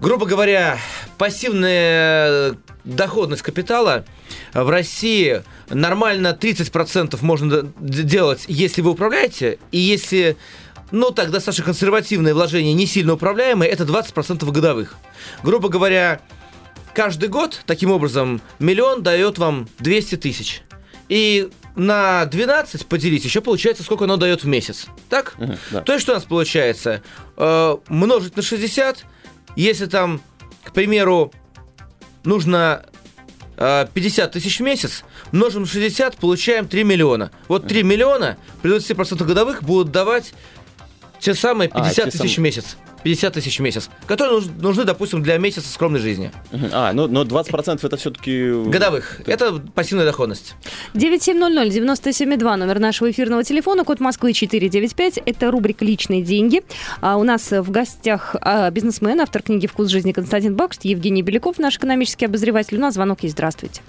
Грубо 0.00 0.26
говоря, 0.26 0.78
пассивная 1.16 2.56
доходность 2.84 3.42
капитала 3.42 4.04
в 4.52 4.68
России 4.68 5.42
нормально 5.68 6.36
30% 6.38 7.16
можно 7.20 7.72
делать, 7.78 8.44
если 8.48 8.80
вы 8.80 8.90
управляете, 8.90 9.58
и 9.70 9.78
если, 9.78 10.36
ну 10.90 11.10
так, 11.12 11.30
достаточно 11.30 11.64
консервативные 11.64 12.34
вложения, 12.34 12.72
не 12.72 12.86
сильно 12.86 13.12
управляемые, 13.14 13.70
это 13.70 13.84
20% 13.84 14.50
годовых. 14.50 14.96
Грубо 15.42 15.68
говоря, 15.68 16.20
каждый 16.94 17.28
год, 17.28 17.60
таким 17.66 17.92
образом, 17.92 18.40
миллион 18.58 19.02
дает 19.02 19.38
вам 19.38 19.68
200 19.78 20.16
тысяч. 20.16 20.62
И 21.08 21.48
на 21.76 22.26
12 22.26 22.86
поделить, 22.86 23.24
еще 23.24 23.40
получается, 23.40 23.82
сколько 23.82 24.04
оно 24.04 24.16
дает 24.16 24.44
в 24.44 24.46
месяц. 24.46 24.86
Так? 25.08 25.34
Мгм, 25.38 25.56
да. 25.70 25.80
То 25.82 25.92
есть, 25.92 26.02
что 26.02 26.12
у 26.12 26.14
нас 26.16 26.24
получается? 26.24 27.02
Э, 27.36 27.76
множить 27.88 28.36
на 28.36 28.42
60, 28.42 29.04
если 29.56 29.86
там, 29.86 30.20
к 30.64 30.72
примеру, 30.72 31.32
нужно 32.24 32.84
э, 33.56 33.86
50 33.92 34.32
тысяч 34.32 34.58
в 34.60 34.62
месяц, 34.62 35.04
множим 35.32 35.62
на 35.62 35.68
60, 35.68 36.16
получаем 36.16 36.68
3 36.68 36.84
миллиона. 36.84 37.30
Вот 37.48 37.66
3 37.66 37.82
миллиона 37.82 38.36
при 38.60 38.76
20% 38.76 39.24
годовых 39.24 39.62
будут 39.62 39.90
давать 39.92 40.34
те 41.20 41.34
самые 41.34 41.70
А, 41.72 41.78
50 41.80 41.94
те 41.94 42.10
тысяч 42.10 42.32
в 42.32 42.34
самые. 42.34 42.44
месяц. 42.50 42.76
50 43.02 43.34
тысяч 43.34 43.58
в 43.58 43.62
месяц, 43.62 43.90
которые 44.06 44.40
нуж- 44.40 44.50
нужны, 44.60 44.84
допустим, 44.84 45.22
для 45.22 45.38
месяца 45.38 45.68
скромной 45.68 46.00
жизни. 46.00 46.30
А, 46.72 46.92
ну, 46.92 47.06
но 47.08 47.22
20% 47.24 47.80
это 47.82 47.96
все-таки... 47.96 48.52
Годовых. 48.66 49.20
Это 49.26 49.52
пассивная 49.74 50.04
доходность. 50.04 50.54
9700-97-2, 50.94 52.56
номер 52.56 52.78
нашего 52.78 53.10
эфирного 53.10 53.44
телефона, 53.44 53.84
код 53.84 54.00
Москвы 54.00 54.32
495. 54.32 55.18
Это 55.24 55.50
рубрика 55.50 55.84
«Личные 55.84 56.22
деньги». 56.22 56.62
А 57.00 57.16
у 57.16 57.24
нас 57.24 57.50
в 57.50 57.70
гостях 57.70 58.36
а, 58.40 58.70
бизнесмен, 58.70 59.20
автор 59.20 59.42
книги 59.42 59.66
«Вкус 59.66 59.88
жизни» 59.88 60.12
Константин 60.12 60.54
Бакшт, 60.54 60.84
Евгений 60.84 61.22
Беляков, 61.22 61.58
наш 61.58 61.76
экономический 61.76 62.26
обозреватель. 62.26 62.76
У 62.76 62.80
нас 62.80 62.94
звонок 62.94 63.22
есть. 63.22 63.34
Здравствуйте. 63.34 63.82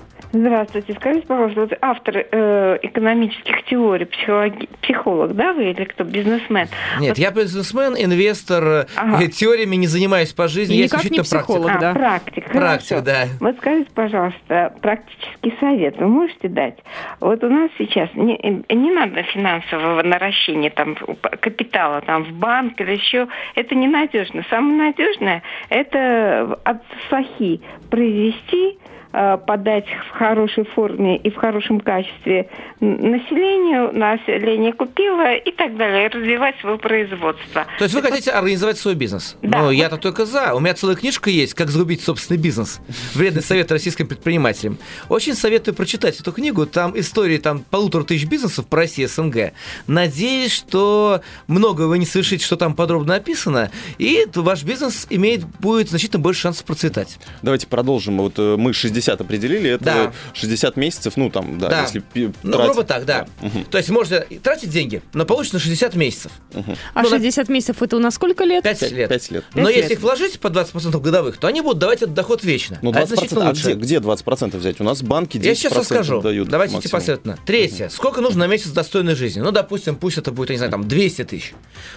Здравствуйте. 0.44 0.94
Скажите, 0.96 1.28
пожалуйста, 1.28 1.60
вот 1.62 1.74
автор 1.82 2.18
э, 2.18 2.80
экономических 2.82 3.64
теорий, 3.66 4.06
психологи- 4.06 4.68
психолог, 4.82 5.36
да, 5.36 5.54
вы 5.54 5.70
или 5.70 5.84
кто, 5.84 6.04
бизнесмен? 6.04 6.68
Нет, 7.00 7.20
я 7.20 7.30
бизнесмен, 7.30 7.94
инвестор, 7.96 8.88
Ага. 8.98 9.24
э, 9.24 9.28
теориями 9.28 9.76
не 9.76 9.86
занимаюсь 9.86 10.34
по 10.34 10.48
жизни, 10.48 10.74
И 10.74 10.78
я 10.80 10.84
никак 10.86 11.04
не 11.04 11.10
исключительно 11.20 11.30
практик. 11.30 11.54
психолог. 11.54 11.72
а, 11.76 11.80
да. 11.80 11.94
практик. 11.94 12.46
Практик, 12.52 12.88
хорошо. 12.98 13.06
да. 13.06 13.26
Вот 13.42 13.58
скажите, 13.58 13.92
пожалуйста, 13.94 14.74
практический 14.82 15.54
совет 15.60 15.98
вы 16.00 16.08
можете 16.08 16.48
дать? 16.48 16.80
Вот 17.20 17.44
у 17.44 17.50
нас 17.50 17.70
сейчас 17.78 18.10
не, 18.16 18.64
не 18.74 18.92
надо 18.92 19.22
финансового 19.22 20.02
наращения 20.02 20.72
там 20.72 20.96
капитала 21.42 22.02
там 22.02 22.24
в 22.24 22.32
банк 22.32 22.82
или 22.82 22.94
еще. 22.94 23.28
Это 23.54 23.76
ненадежно. 23.76 24.44
Самое 24.50 24.90
надежное– 24.94 25.44
это 25.70 26.58
от 26.64 26.82
сахи 27.12 27.62
произвести 27.92 28.80
подать 29.14 29.86
в 30.10 30.18
хорошей 30.18 30.66
форме 30.66 31.18
и 31.18 31.30
в 31.30 31.36
хорошем 31.36 31.80
качестве 31.80 32.50
населению, 32.80 33.94
население 33.94 34.74
купило 34.74 35.36
и 35.36 35.52
так 35.52 35.78
далее, 35.78 36.08
развивать 36.08 36.56
свое 36.60 36.80
производство. 36.80 37.68
То 37.78 37.84
есть 37.84 37.94
вы 37.94 38.02
хотите 38.02 38.32
организовать 38.32 38.80
свой 38.80 38.96
бизнес? 38.96 39.38
Да. 39.44 39.60
Ну, 39.60 39.72
я-то 39.72 39.98
только 39.98 40.26
за. 40.26 40.56
У 40.56 40.60
меня 40.60 40.74
целая 40.74 40.96
книжка 40.96 41.30
есть 41.30 41.54
«Как 41.54 41.70
загубить 41.70 42.02
собственный 42.02 42.40
бизнес». 42.40 42.82
Вредный 43.14 43.44
совет 43.44 43.72
российским 43.72 44.08
предпринимателям. 44.08 44.80
Очень 45.10 45.36
советую 45.36 45.76
прочитать 45.76 46.20
эту 46.20 46.32
книгу. 46.32 46.66
Там 46.66 46.98
истории 47.00 47.38
там, 47.38 47.60
полутора 47.60 48.04
тысяч 48.04 48.28
бизнесов 48.28 48.66
по 48.66 48.78
России 48.78 49.06
СНГ. 49.06 49.54
Надеюсь, 49.86 50.52
что 50.52 51.22
многое 51.48 51.86
вы 51.86 52.00
не 52.00 52.08
совершите, 52.08 52.44
что 52.44 52.56
там 52.56 52.74
подробно 52.76 53.16
описано, 53.16 53.70
и 54.00 54.26
ваш 54.34 54.64
бизнес 54.64 55.06
имеет, 55.12 55.46
будет 55.60 55.90
значительно 55.90 56.20
больше 56.20 56.42
шансов 56.42 56.66
процветать. 56.66 57.20
Давайте 57.44 57.68
продолжим. 57.68 58.18
Вот 58.18 58.40
э, 58.40 58.56
мы 58.58 58.74
60 58.74 59.03
определили, 59.12 59.72
это 59.72 59.84
Да. 59.84 60.14
60 60.34 60.76
месяцев, 60.78 61.14
ну 61.18 61.30
там, 61.30 61.60
да, 61.60 61.70
Да. 61.70 61.82
если 61.84 62.04
Ну, 62.16 62.32
тратить- 62.52 62.66
грубо 62.66 62.84
так, 62.84 63.06
да. 63.06 63.28
Мгм. 63.42 63.66
То 63.66 63.78
есть 63.78 63.90
можно 63.90 64.20
тратить 64.42 64.70
деньги, 64.70 65.02
но 65.14 65.26
получится 65.26 65.56
на 65.58 65.60
60 65.62 65.96
месяцев. 65.96 66.32
А 66.94 67.04
Ну, 67.04 67.10
на- 67.10 67.18
60 67.18 67.50
месяцев 67.50 67.82
это 67.82 67.96
у 67.98 68.00
нас 68.00 68.16
сколько 68.16 68.44
лет? 68.44 68.64
5 68.64 68.80
Пять- 68.80 68.92
лет. 68.92 69.10
пять 69.10 69.32
лет. 69.32 69.44
Но 69.56 69.66
Пять 69.66 69.76
если 69.76 69.82
лет. 69.90 69.92
их 69.92 70.00
вложить 70.02 70.40
по 70.40 70.50
20% 70.50 71.02
годовых, 71.02 71.38
то 71.38 71.48
они 71.48 71.62
будут 71.62 71.80
давать 71.80 72.02
этот 72.02 72.14
доход 72.14 72.44
вечно. 72.44 72.80
Ну, 72.82 72.90
А 72.92 73.00
это 73.00 73.08
20%, 73.08 73.16
значительно 73.18 73.46
а 73.46 73.50
лучше. 73.50 73.64
где, 73.64 73.74
где 73.74 74.00
20% 74.00 74.60
взять? 74.60 74.80
У 74.80 74.84
нас 74.84 75.02
банки 75.04 75.38
10% 75.38 75.46
Я 75.46 75.56
сейчас 75.56 75.74
расскажу. 75.78 76.22
дают 76.22 76.48
Давайте 76.50 76.72
идти 76.74 76.78
максимум. 76.78 77.00
последовательно. 77.00 77.38
Третье. 77.46 77.90
Сколько 77.90 78.22
нужно 78.22 78.40
на 78.40 78.48
месяц 78.48 78.70
достойной 78.72 79.16
жизни? 79.16 79.42
Ну, 79.42 79.52
допустим, 79.52 79.96
пусть 79.96 80.18
это 80.18 80.32
будет, 80.32 80.50
я 80.50 80.54
не 80.56 80.58
знаю, 80.60 80.72
там 80.72 80.88
200 80.88 81.24
тысяч. 81.24 81.54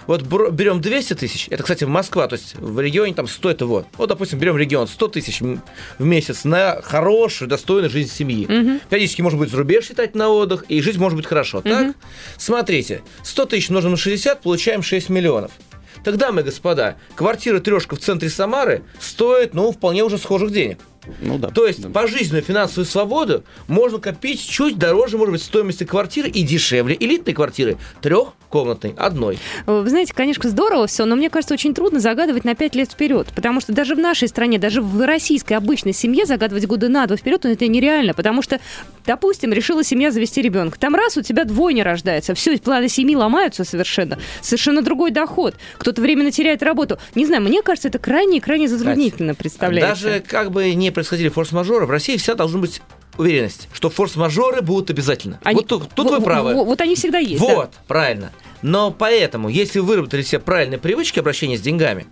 Вот 0.06 0.22
берем 0.22 0.80
200 0.80 1.14
тысяч. 1.14 1.48
Это, 1.50 1.62
кстати, 1.62 1.84
Москва, 1.84 2.26
то 2.28 2.34
есть 2.36 2.54
в 2.56 2.80
регионе 2.80 3.14
там 3.14 3.26
100 3.28 3.50
это 3.50 3.66
вот. 3.66 3.86
Вот, 3.96 4.08
допустим, 4.08 4.38
берем 4.38 4.56
регион 4.56 4.86
100 4.88 5.08
тысяч 5.08 5.40
в 5.40 6.04
месяц 6.04 6.44
на 6.44 6.80
хорошую, 6.96 7.48
достойную 7.48 7.90
жизнь 7.90 8.10
семьи. 8.10 8.46
Периодически, 8.88 9.22
может 9.22 9.38
быть, 9.38 9.50
за 9.50 9.56
рубеж 9.58 9.88
летать 9.90 10.14
на 10.14 10.28
отдых, 10.28 10.64
и 10.68 10.80
жить 10.80 10.96
может 10.96 11.16
быть 11.16 11.26
хорошо. 11.26 11.60
Так? 11.60 11.94
Смотрите, 12.38 13.02
100 13.22 13.44
тысяч 13.46 13.68
умножим 13.68 13.92
на 13.92 13.96
60, 13.96 14.40
получаем 14.42 14.82
6 14.82 15.08
миллионов. 15.08 15.50
Тогда, 16.04 16.30
мои 16.30 16.44
господа, 16.44 16.96
квартира 17.16 17.58
трешка 17.58 17.96
в 17.96 17.98
центре 17.98 18.30
Самары 18.30 18.82
стоит, 19.00 19.54
ну, 19.54 19.72
вполне 19.72 20.04
уже 20.04 20.18
схожих 20.18 20.52
денег. 20.52 20.78
Ну 21.20 21.38
да. 21.38 21.48
То 21.48 21.66
есть 21.66 21.82
да. 21.82 21.88
пожизненную 21.88 22.42
финансовую 22.42 22.86
свободу 22.86 23.44
можно 23.68 23.98
копить 23.98 24.46
чуть 24.46 24.78
дороже, 24.78 25.18
может 25.18 25.32
быть, 25.32 25.42
стоимости 25.42 25.84
квартиры 25.84 26.28
и 26.28 26.42
дешевле 26.42 26.96
элитной 26.98 27.34
квартиры 27.34 27.76
трехкомнатной, 28.00 28.94
одной. 28.96 29.38
Вы 29.66 29.88
знаете, 29.88 30.12
конечно, 30.14 30.48
здорово 30.48 30.86
все, 30.86 31.04
но 31.04 31.16
мне 31.16 31.30
кажется, 31.30 31.54
очень 31.54 31.75
трудно 31.75 32.00
загадывать 32.00 32.44
на 32.44 32.54
5 32.54 32.75
лет 32.75 32.90
вперед, 32.90 33.28
потому 33.34 33.60
что 33.60 33.72
даже 33.72 33.94
в 33.94 33.98
нашей 33.98 34.28
стране, 34.28 34.58
даже 34.58 34.80
в 34.82 35.04
российской 35.04 35.54
обычной 35.54 35.92
семье 35.92 36.26
загадывать 36.26 36.66
года 36.66 36.88
на 36.88 37.06
два 37.06 37.16
вперед, 37.16 37.44
ну, 37.44 37.50
это 37.50 37.66
нереально, 37.66 38.14
потому 38.14 38.42
что, 38.42 38.60
допустим, 39.06 39.52
решила 39.52 39.82
семья 39.84 40.10
завести 40.10 40.42
ребенка. 40.42 40.78
Там 40.78 40.94
раз 40.94 41.16
у 41.16 41.22
тебя 41.22 41.44
двойня 41.44 41.84
рождается, 41.84 42.34
все, 42.34 42.56
планы 42.58 42.88
семьи 42.88 43.14
ломаются 43.14 43.64
совершенно, 43.64 44.18
совершенно 44.40 44.82
другой 44.82 45.10
доход, 45.10 45.54
кто-то 45.78 46.00
временно 46.00 46.30
теряет 46.30 46.62
работу. 46.62 46.98
Не 47.14 47.26
знаю, 47.26 47.42
мне 47.42 47.62
кажется, 47.62 47.88
это 47.88 47.98
крайне-крайне 47.98 48.68
затруднительно 48.68 49.34
представляется. 49.34 50.04
Даже 50.04 50.20
как 50.20 50.50
бы 50.50 50.75
не 50.75 50.90
происходили 50.96 51.28
форс-мажоры, 51.28 51.84
в 51.86 51.90
России 51.90 52.16
вся 52.16 52.34
должна 52.34 52.58
быть 52.58 52.80
уверенность, 53.18 53.68
что 53.72 53.90
форс-мажоры 53.90 54.62
будут 54.62 54.90
обязательно. 54.90 55.38
Они- 55.44 55.56
вот 55.56 55.66
тут, 55.68 55.90
тут 55.94 56.10
во- 56.10 56.18
вы 56.18 56.24
правы. 56.24 56.54
во- 56.54 56.64
Вот 56.64 56.80
они 56.80 56.94
всегда 56.96 57.18
есть. 57.18 57.40
да. 57.46 57.54
Вот, 57.54 57.70
правильно. 57.86 58.32
Но 58.62 58.90
поэтому, 58.90 59.48
если 59.50 59.78
вы 59.80 59.86
выработали 59.88 60.22
все 60.22 60.38
правильные 60.38 60.78
привычки 60.78 61.18
обращения 61.20 61.58
с 61.58 61.60
деньгами, 61.60 62.06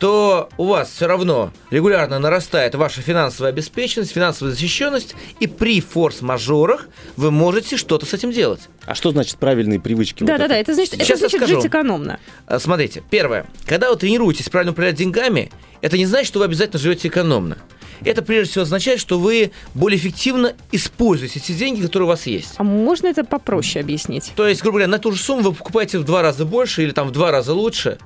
то 0.00 0.48
у 0.58 0.66
вас 0.66 0.90
все 0.90 1.06
равно 1.06 1.52
регулярно 1.70 2.18
нарастает 2.18 2.74
ваша 2.74 3.00
финансовая 3.00 3.50
обеспеченность, 3.52 4.12
финансовая 4.12 4.52
защищенность, 4.52 5.14
и 5.40 5.46
при 5.46 5.80
форс-мажорах 5.80 6.88
вы 7.16 7.30
можете 7.30 7.76
что-то 7.76 8.06
с 8.06 8.14
этим 8.14 8.30
делать. 8.32 8.62
А 8.86 8.94
что 8.94 9.10
значит 9.12 9.38
правильные 9.38 9.80
привычки? 9.80 10.24
Да, 10.24 10.32
Вот 10.34 10.38
да, 10.38 10.44
это? 10.44 10.54
да. 10.54 10.60
Это 10.60 10.74
значит, 10.74 10.94
это 10.94 11.04
Сейчас 11.04 11.20
я 11.20 11.28
значит 11.28 11.40
скажу. 11.40 11.56
жить 11.60 11.66
экономно. 11.70 12.18
А, 12.46 12.58
Смотрите, 12.58 13.02
первое. 13.10 13.46
Когда 13.66 13.90
вы 13.90 13.96
тренируетесь 13.96 14.48
правильно 14.48 14.72
управлять 14.72 14.96
деньгами, 14.96 15.50
это 15.80 15.96
не 15.96 16.06
значит, 16.06 16.28
что 16.28 16.40
вы 16.40 16.44
обязательно 16.46 16.78
живете 16.80 17.08
экономно. 17.08 17.56
Это 18.04 18.22
прежде 18.22 18.52
всего 18.52 18.62
означает, 18.62 19.00
что 19.00 19.18
вы 19.18 19.52
более 19.74 19.98
эффективно 19.98 20.54
используете 20.72 21.40
те 21.40 21.54
деньги, 21.54 21.82
которые 21.82 22.06
у 22.06 22.08
вас 22.08 22.26
есть. 22.26 22.54
А 22.56 22.62
можно 22.62 23.06
это 23.06 23.24
попроще 23.24 23.82
объяснить? 23.82 24.32
То 24.36 24.46
есть, 24.46 24.62
грубо 24.62 24.78
говоря, 24.78 24.90
на 24.90 24.98
ту 24.98 25.12
же 25.12 25.22
сумму 25.22 25.42
вы 25.42 25.52
покупаете 25.52 25.98
в 25.98 26.04
два 26.04 26.22
раза 26.22 26.44
больше 26.44 26.82
или 26.82 26.92
там 26.92 27.08
в 27.08 27.12
два 27.12 27.30
раза 27.30 27.52
лучше, 27.52 27.98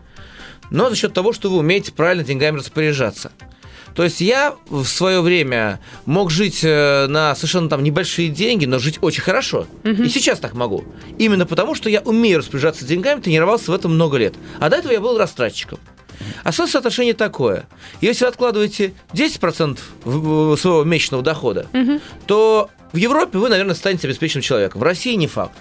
но 0.71 0.91
за 0.91 0.97
счет 0.97 1.13
того, 1.13 1.33
что 1.33 1.51
вы 1.51 1.59
умеете 1.59 1.93
правильно 1.93 2.25
деньгами 2.25 2.59
распоряжаться. 2.59 3.33
То 3.95 4.05
есть 4.05 4.21
я 4.21 4.55
в 4.71 4.87
свое 4.87 5.21
время 5.21 5.79
мог 6.07 6.31
жить 6.31 6.61
э, 6.63 7.07
на 7.09 7.35
совершенно 7.35 7.69
там 7.69 7.83
небольшие 7.83 8.29
деньги, 8.31 8.65
но 8.65 8.79
жить 8.79 8.99
очень 9.03 9.23
хорошо. 9.23 9.67
И 9.85 10.09
сейчас 10.09 10.39
так 10.39 10.55
могу. 10.55 10.85
Именно 11.19 11.45
потому, 11.45 11.75
что 11.75 11.91
я 11.91 12.01
умею 12.01 12.39
распоряжаться 12.39 12.87
деньгами, 12.87 13.21
тренировался 13.21 13.71
в 13.71 13.75
этом 13.75 13.95
много 13.95 14.17
лет. 14.17 14.35
А 14.61 14.71
до 14.71 14.77
этого 14.77 14.93
я 14.93 15.01
был 15.01 15.19
растратчиком. 15.19 15.79
А 16.45 16.53
соотношение 16.53 17.15
такое. 17.15 17.67
Если 18.01 18.25
вы 18.25 18.29
откладываете 18.31 18.93
10% 19.13 19.79
в- 20.05 20.55
в- 20.55 20.57
своего 20.57 20.85
месячного 20.85 21.23
дохода, 21.23 21.67
то 22.27 22.71
в 22.93 22.97
Европе 22.97 23.39
вы, 23.39 23.49
наверное, 23.49 23.75
станете 23.75 24.07
обеспеченным 24.07 24.43
человеком. 24.43 24.81
В 24.81 24.85
России 24.85 25.15
не 25.15 25.27
факт. 25.27 25.57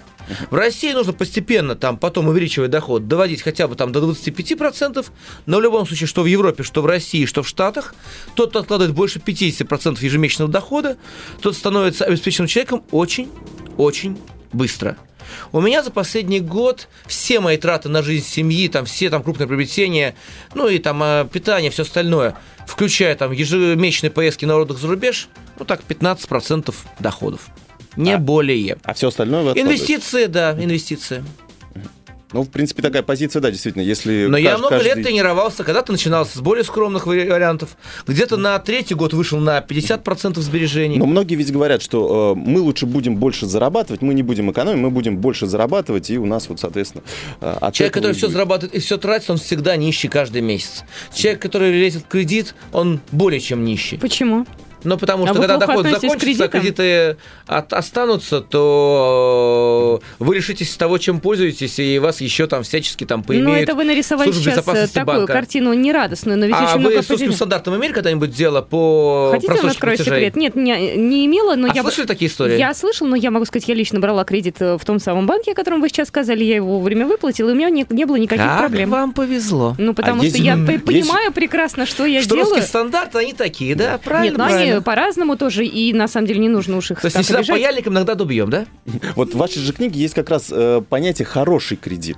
В 0.50 0.54
России 0.54 0.92
нужно 0.92 1.12
постепенно 1.12 1.74
там 1.74 1.96
потом 1.96 2.28
увеличивать 2.28 2.70
доход, 2.70 3.08
доводить 3.08 3.42
хотя 3.42 3.66
бы 3.66 3.74
там 3.74 3.90
до 3.90 4.00
25%, 4.00 5.06
но 5.46 5.58
в 5.58 5.60
любом 5.60 5.84
случае, 5.86 6.06
что 6.06 6.22
в 6.22 6.26
Европе, 6.26 6.62
что 6.62 6.80
в 6.80 6.86
России, 6.86 7.26
что 7.26 7.42
в 7.42 7.48
Штатах, 7.48 7.94
тот, 8.36 8.50
кто 8.50 8.60
откладывает 8.60 8.94
больше 8.94 9.18
50% 9.18 10.00
ежемесячного 10.00 10.50
дохода, 10.50 10.96
тот 11.40 11.56
становится 11.56 12.04
обеспеченным 12.04 12.46
человеком 12.46 12.84
очень-очень 12.92 14.16
быстро. 14.52 14.96
У 15.52 15.60
меня 15.60 15.82
за 15.82 15.90
последний 15.90 16.40
год 16.40 16.88
все 17.06 17.40
мои 17.40 17.56
траты 17.56 17.88
на 17.88 18.02
жизнь 18.02 18.26
семьи, 18.26 18.68
там 18.68 18.84
все 18.84 19.10
там 19.10 19.22
крупные 19.22 19.46
приобретения, 19.46 20.14
ну 20.54 20.68
и 20.68 20.78
там 20.78 21.02
э, 21.02 21.26
питание, 21.30 21.70
все 21.70 21.82
остальное, 21.82 22.36
включая 22.66 23.14
там 23.14 23.32
ежемесячные 23.32 24.10
поездки 24.10 24.44
на 24.44 24.56
отдых 24.56 24.78
за 24.78 24.88
рубеж, 24.88 25.28
ну 25.58 25.64
так 25.64 25.82
15% 25.88 26.74
доходов. 26.98 27.46
Не 27.96 28.14
А- 28.14 28.18
более. 28.18 28.78
А 28.84 28.94
все 28.94 29.08
остальное 29.08 29.42
вы 29.42 29.50
откладываете? 29.50 29.84
Инвестиции, 29.84 30.24
да, 30.26 30.52
инвестиции. 30.52 31.24
Ну, 32.32 32.42
в 32.42 32.48
принципе, 32.50 32.82
такая 32.82 33.02
позиция, 33.02 33.40
да, 33.40 33.50
действительно, 33.50 33.82
если... 33.82 34.26
Но 34.26 34.36
я 34.36 34.52
кажд- 34.54 34.58
много 34.58 34.76
лет 34.76 34.84
каждый- 34.94 35.04
тренировался, 35.04 35.64
когда-то 35.64 35.92
начинался 35.92 36.38
с 36.38 36.40
более 36.40 36.64
скромных 36.64 37.06
вари- 37.06 37.28
вариантов, 37.28 37.76
где-то 38.06 38.36
на 38.36 38.58
третий 38.58 38.94
год 38.94 39.12
вышел 39.12 39.38
на 39.38 39.58
50% 39.60 40.38
сбережений. 40.40 40.96
Но 40.98 41.06
многие 41.06 41.34
ведь 41.34 41.52
говорят, 41.52 41.82
что 41.82 42.34
э, 42.36 42.40
мы 42.40 42.60
лучше 42.60 42.86
будем 42.86 43.16
больше 43.16 43.46
зарабатывать, 43.46 44.02
мы 44.02 44.14
не 44.14 44.22
будем 44.22 44.50
экономить, 44.50 44.80
мы 44.80 44.90
будем 44.90 45.18
больше 45.18 45.46
зарабатывать, 45.46 46.10
и 46.10 46.18
у 46.18 46.26
нас 46.26 46.48
вот, 46.48 46.60
соответственно, 46.60 47.04
э, 47.40 47.56
от 47.60 47.74
Человек, 47.74 47.94
который 47.94 48.12
все 48.12 48.26
будет. 48.26 48.32
зарабатывает 48.34 48.74
и 48.74 48.78
все 48.80 48.96
тратит, 48.96 49.30
он 49.30 49.36
всегда 49.38 49.76
нищий 49.76 50.08
каждый 50.08 50.40
месяц. 50.42 50.84
Человек, 51.14 51.42
который 51.42 51.72
лезет 51.72 52.02
в 52.04 52.08
кредит, 52.08 52.54
он 52.72 53.00
более 53.10 53.40
чем 53.40 53.64
нищий. 53.64 53.98
Почему? 53.98 54.46
Ну, 54.84 54.96
потому 54.98 55.24
А 55.24 55.28
что 55.28 55.38
когда 55.40 55.56
доход 55.58 55.86
закончится, 55.86 56.44
а 56.44 56.48
кредиты 56.48 57.16
от- 57.46 57.72
останутся, 57.72 58.40
то 58.40 60.00
вы 60.18 60.34
лишитесь 60.36 60.74
того, 60.76 60.98
чем 60.98 61.20
пользуетесь, 61.20 61.78
и 61.78 61.98
вас 61.98 62.20
еще 62.20 62.46
там 62.46 62.62
всячески 62.62 63.04
там 63.04 63.20
Ну, 63.20 63.24
поимеют. 63.26 63.62
это 63.68 63.74
вы 63.74 63.84
нарисовали 63.84 64.32
сейчас 64.32 64.58
э, 64.66 64.86
такую 64.88 65.04
банка. 65.18 65.32
картину 65.32 65.72
нерадостную, 65.72 66.38
но 66.38 66.46
ведь 66.46 66.54
а 66.54 66.64
очень 66.64 66.72
вы 66.74 66.78
много 66.90 67.02
с 67.02 67.10
определен- 67.10 67.32
стандартом 67.34 67.76
имели 67.76 67.92
когда-нибудь 67.92 68.30
дело 68.30 68.62
по 68.62 69.30
Хотите, 69.32 69.52
я 69.54 69.60
вам 69.62 69.70
открою 69.70 69.96
платежей? 69.96 70.16
секрет? 70.18 70.36
Нет, 70.36 70.54
не, 70.56 70.96
не 70.96 71.26
имела, 71.26 71.54
но 71.56 71.68
а 71.70 71.74
я... 71.74 71.82
слышали 71.82 72.06
такие 72.06 72.30
истории? 72.30 72.58
Я 72.58 72.74
слышал, 72.74 73.06
но 73.06 73.16
я 73.16 73.30
могу 73.30 73.44
сказать, 73.44 73.68
я 73.68 73.74
лично 73.74 74.00
брала 74.00 74.24
кредит 74.24 74.56
э, 74.60 74.76
в 74.78 74.84
том 74.84 74.98
самом 74.98 75.26
банке, 75.26 75.52
о 75.52 75.54
котором 75.54 75.80
вы 75.80 75.88
сейчас 75.88 76.08
сказали, 76.08 76.44
я 76.44 76.56
его 76.56 76.78
вовремя 76.78 77.06
выплатила, 77.06 77.50
и 77.50 77.52
у 77.52 77.54
меня 77.56 77.70
не, 77.70 77.86
не 77.90 78.04
было 78.04 78.16
никаких 78.16 78.44
как 78.44 78.58
проблем. 78.60 78.90
вам 78.90 79.12
повезло. 79.12 79.74
Ну, 79.78 79.94
потому 79.94 80.16
А 80.22 80.24
что 80.24 80.36
есть- 80.36 80.38
я 80.38 80.54
есть- 80.54 80.84
понимаю 80.84 81.32
прекрасно, 81.32 81.86
что 81.86 82.04
я 82.06 82.20
что 82.22 82.30
делаю. 82.34 82.44
русские 82.50 82.66
стандарты, 82.66 83.18
они 83.18 83.32
такие, 83.32 83.74
да? 83.74 83.98
Правильно, 84.02 84.30
Нет, 84.30 84.38
но 84.38 84.44
они 84.44 84.71
по-разному 84.80 85.36
тоже, 85.36 85.66
и 85.66 85.92
на 85.92 86.08
самом 86.08 86.26
деле 86.26 86.40
не 86.40 86.48
нужно 86.48 86.76
уж 86.76 86.90
их 86.90 87.00
То 87.00 87.06
есть 87.06 87.16
не 87.16 87.22
всегда 87.22 87.40
обижать. 87.40 87.56
паяльником, 87.56 87.92
иногда 87.94 88.14
добьем, 88.14 88.50
да? 88.50 88.66
Вот 89.16 89.34
в 89.34 89.36
вашей 89.36 89.60
же 89.60 89.72
книге 89.72 90.00
есть 90.00 90.14
как 90.14 90.30
раз 90.30 90.48
э, 90.50 90.82
понятие 90.88 91.26
«хороший 91.26 91.76
кредит». 91.76 92.16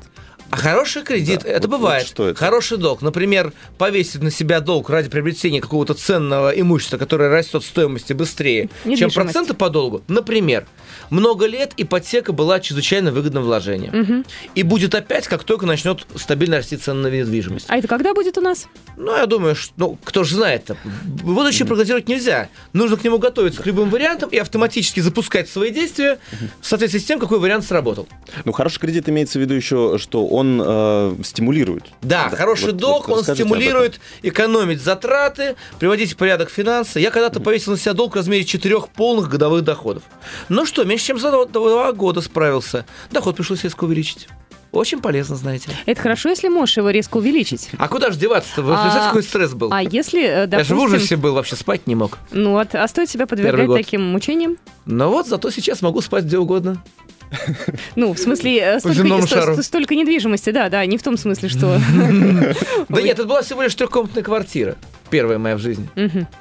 А 0.54 0.56
хороший 0.56 1.02
кредит, 1.02 1.40
Да, 1.42 1.48
это 1.50 1.66
вот- 1.66 1.78
бывает. 1.78 2.04
вот 2.04 2.08
что 2.08 2.28
это? 2.28 2.38
Хороший 2.38 2.78
долг. 2.78 3.02
Например, 3.02 3.52
повесить 3.76 4.22
на 4.22 4.30
себя 4.30 4.60
долг 4.60 4.88
ради 4.88 5.08
приобретения 5.10 5.60
какого-то 5.60 5.94
ценного 5.94 6.50
имущества, 6.50 6.96
которое 6.96 7.28
растет 7.28 7.64
в 7.64 7.66
стоимости 7.66 8.12
быстрее, 8.12 8.68
чем 8.96 9.10
проценты 9.10 9.54
по 9.54 9.68
долгу. 9.68 10.02
Например, 10.06 10.64
много 11.10 11.46
лет 11.46 11.72
ипотека 11.76 12.32
была 12.32 12.60
чрезвычайно 12.60 13.10
выгодным 13.10 13.42
вложением. 13.42 13.98
Мгм. 13.98 14.24
И 14.54 14.62
будет 14.62 14.94
опять, 14.94 15.26
как 15.26 15.42
только 15.42 15.66
начнет 15.66 16.06
стабильно 16.14 16.58
расти 16.58 16.76
цена 16.76 17.00
на 17.00 17.06
недвижимость. 17.08 17.66
А 17.68 17.76
это 17.76 17.88
когда 17.88 18.14
будет 18.14 18.38
у 18.38 18.40
нас? 18.40 18.68
Ну, 18.96 19.16
я 19.16 19.26
думаю, 19.26 19.56
что, 19.56 19.72
ну, 19.76 19.98
кто 20.04 20.22
же 20.22 20.36
знает, 20.36 20.70
будущее 21.02 21.66
прогнозировать 21.66 22.06
нельзя. 22.08 22.48
Нужно 22.72 22.96
к 22.96 23.02
нему 23.02 23.18
готовиться 23.18 23.60
к 23.60 23.66
любым 23.66 23.90
вариантам 23.90 24.28
и 24.30 24.36
автоматически 24.38 25.00
запускать 25.00 25.48
свои 25.48 25.70
действия 25.72 26.18
в 26.60 26.66
соответствии 26.66 27.00
с 27.00 27.04
тем, 27.04 27.18
какой 27.18 27.40
вариант 27.40 27.64
сработал. 27.64 28.06
Ну, 28.44 28.52
хороший 28.52 28.78
кредит 28.78 29.08
имеется 29.08 29.40
в 29.40 29.42
виду 29.42 29.54
еще, 29.54 29.98
что 29.98 30.24
он 30.28 30.43
э, 30.64 31.16
стимулирует. 31.22 31.84
Да, 32.02 32.28
хороший 32.30 32.66
вот- 32.66 32.76
долг, 32.76 33.08
вот 33.08 33.28
он 33.28 33.34
стимулирует 33.34 34.00
экономить 34.22 34.80
затраты, 34.80 35.56
приводить 35.78 36.12
в 36.12 36.16
порядок 36.16 36.50
финансы. 36.50 37.00
Я 37.00 37.10
когда-то 37.10 37.40
повесил 37.40 37.72
на 37.72 37.78
себя 37.78 37.92
долг 37.92 38.12
в 38.12 38.16
размере 38.16 38.44
четырех 38.44 38.88
полных 38.88 39.28
годовых 39.28 39.62
доходов. 39.64 40.02
Ну 40.48 40.66
что, 40.66 40.84
меньше 40.84 41.06
чем 41.06 41.18
за 41.18 41.46
два, 41.46 41.92
года 41.92 42.20
справился. 42.20 42.86
Доход 43.10 43.36
пришлось 43.36 43.64
резко 43.64 43.84
увеличить. 43.84 44.28
Очень 44.74 45.00
полезно, 45.00 45.36
знаете. 45.36 45.68
Это 45.86 46.00
хорошо, 46.00 46.30
если 46.30 46.48
можешь 46.48 46.76
его 46.76 46.90
резко 46.90 47.18
увеличить. 47.18 47.70
А 47.78 47.86
куда 47.86 48.10
же 48.10 48.18
деваться-то? 48.18 48.62
Вы 48.62 48.74
А- 48.74 49.06
какой 49.06 49.22
стресс 49.22 49.52
был? 49.52 49.72
А 49.72 49.80
если, 49.80 50.24
э, 50.24 50.26
Я 50.26 50.40
же 50.40 50.46
в 50.46 50.50
допустим... 50.50 50.78
ужасе 50.78 51.16
был, 51.16 51.34
вообще 51.34 51.54
спать 51.54 51.86
не 51.86 51.94
мог. 51.94 52.18
Ну 52.32 52.50
вот, 52.52 52.74
а 52.74 52.86
стоит 52.88 53.08
себя 53.08 53.28
подвергать 53.28 53.72
таким 53.72 54.02
мучениям? 54.02 54.56
Но 54.84 55.10
вот 55.10 55.28
зато 55.28 55.50
сейчас 55.50 55.80
могу 55.80 56.00
спать 56.00 56.24
где 56.24 56.38
угодно. 56.38 56.82
Ну, 57.96 58.12
в 58.12 58.18
смысле, 58.18 58.58
э, 58.58 58.78
столько, 58.80 59.26
шару. 59.26 59.54
недвижимости, 59.94 60.50
да, 60.50 60.68
да, 60.68 60.84
не 60.86 60.98
в 60.98 61.02
том 61.02 61.16
смысле, 61.16 61.48
что... 61.48 61.78
Да 62.88 63.02
нет, 63.02 63.18
это 63.18 63.24
была 63.24 63.42
всего 63.42 63.62
лишь 63.62 63.74
трехкомнатная 63.74 64.22
квартира. 64.22 64.76
Первая 65.10 65.38
моя 65.38 65.56
в 65.56 65.60
жизни, 65.60 65.88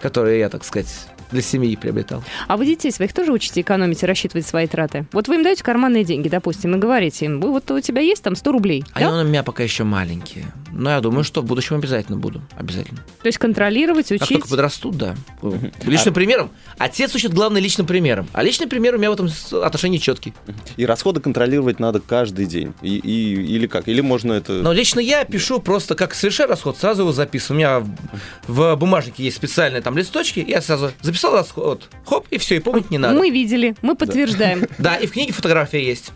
которую 0.01 0.37
я, 0.37 0.49
так 0.49 0.63
сказать, 0.63 0.87
для 1.31 1.41
семьи 1.41 1.75
приобретал. 1.75 2.23
А 2.47 2.57
вы 2.57 2.65
детей 2.65 2.91
своих 2.91 3.13
тоже 3.13 3.31
учите 3.31 3.61
экономить 3.61 4.03
и 4.03 4.05
рассчитывать 4.05 4.45
свои 4.45 4.67
траты? 4.67 5.05
Вот 5.11 5.27
вы 5.27 5.35
им 5.35 5.43
даете 5.43 5.63
карманные 5.63 6.03
деньги, 6.03 6.29
допустим, 6.29 6.75
и 6.75 6.77
говорите 6.77 7.25
им, 7.25 7.41
«Вы- 7.41 7.51
вот 7.51 7.69
у 7.71 7.79
тебя 7.81 8.01
есть 8.01 8.23
там 8.23 8.35
100 8.35 8.51
рублей, 8.51 8.83
Они 8.93 9.05
да? 9.05 9.19
у 9.19 9.23
меня 9.23 9.43
пока 9.43 9.63
еще 9.63 9.83
маленькие. 9.83 10.45
Но 10.75 10.89
я 10.89 11.01
думаю, 11.01 11.23
что 11.23 11.41
в 11.41 11.45
будущем 11.45 11.75
обязательно 11.75 12.17
буду. 12.17 12.41
Обязательно. 12.57 12.99
То 13.21 13.27
есть 13.27 13.37
контролировать, 13.37 14.07
Как 14.09 14.21
учить. 14.21 14.29
только 14.37 14.47
подрастут, 14.49 14.97
да. 14.97 15.15
Личным 15.85 16.13
примером. 16.13 16.49
Отец 16.77 17.13
учит 17.13 17.33
главное 17.33 17.61
личным 17.61 17.85
примером. 17.85 18.27
А 18.33 18.41
личный 18.43 18.67
пример 18.67 18.95
у 18.95 18.97
меня 18.97 19.11
в 19.11 19.13
этом 19.13 19.29
отношении 19.63 19.99
четкий. 19.99 20.33
И 20.75 20.85
расходы 20.85 21.21
контролировать 21.21 21.79
надо 21.79 21.99
каждый 21.99 22.45
день. 22.47 22.73
И, 22.81 22.95
и- 22.97 23.55
или 23.55 23.67
как? 23.67 23.87
Или 23.87 24.01
можно 24.01 24.33
это... 24.33 24.53
Но 24.53 24.73
лично 24.73 24.99
я 24.99 25.23
пишу 25.25 25.59
просто 25.59 25.95
как 25.95 26.13
совершаю 26.15 26.49
расход, 26.49 26.77
сразу 26.77 27.03
его 27.03 27.11
записываю. 27.13 27.53
У 27.53 27.57
меня 27.59 27.79
в, 27.79 27.93
в 28.47 28.75
бумажнике 28.75 29.23
есть 29.23 29.37
специальные 29.37 29.81
там 29.83 29.97
листочки. 29.97 30.43
Я 30.47 30.61
сразу 30.61 30.91
записал 31.01 31.33
расход. 31.33 31.87
Хоп, 32.07 32.25
и 32.31 32.37
все, 32.39 32.55
и 32.55 32.59
помнить 32.59 32.89
не 32.89 32.97
надо. 32.97 33.17
Мы 33.19 33.29
видели, 33.29 33.75
мы 33.81 33.95
подтверждаем. 33.95 34.63
Да, 34.79 34.95
и 34.95 35.05
в 35.07 35.11
книге 35.11 35.33
фотография 35.33 35.85
есть. 35.85 36.11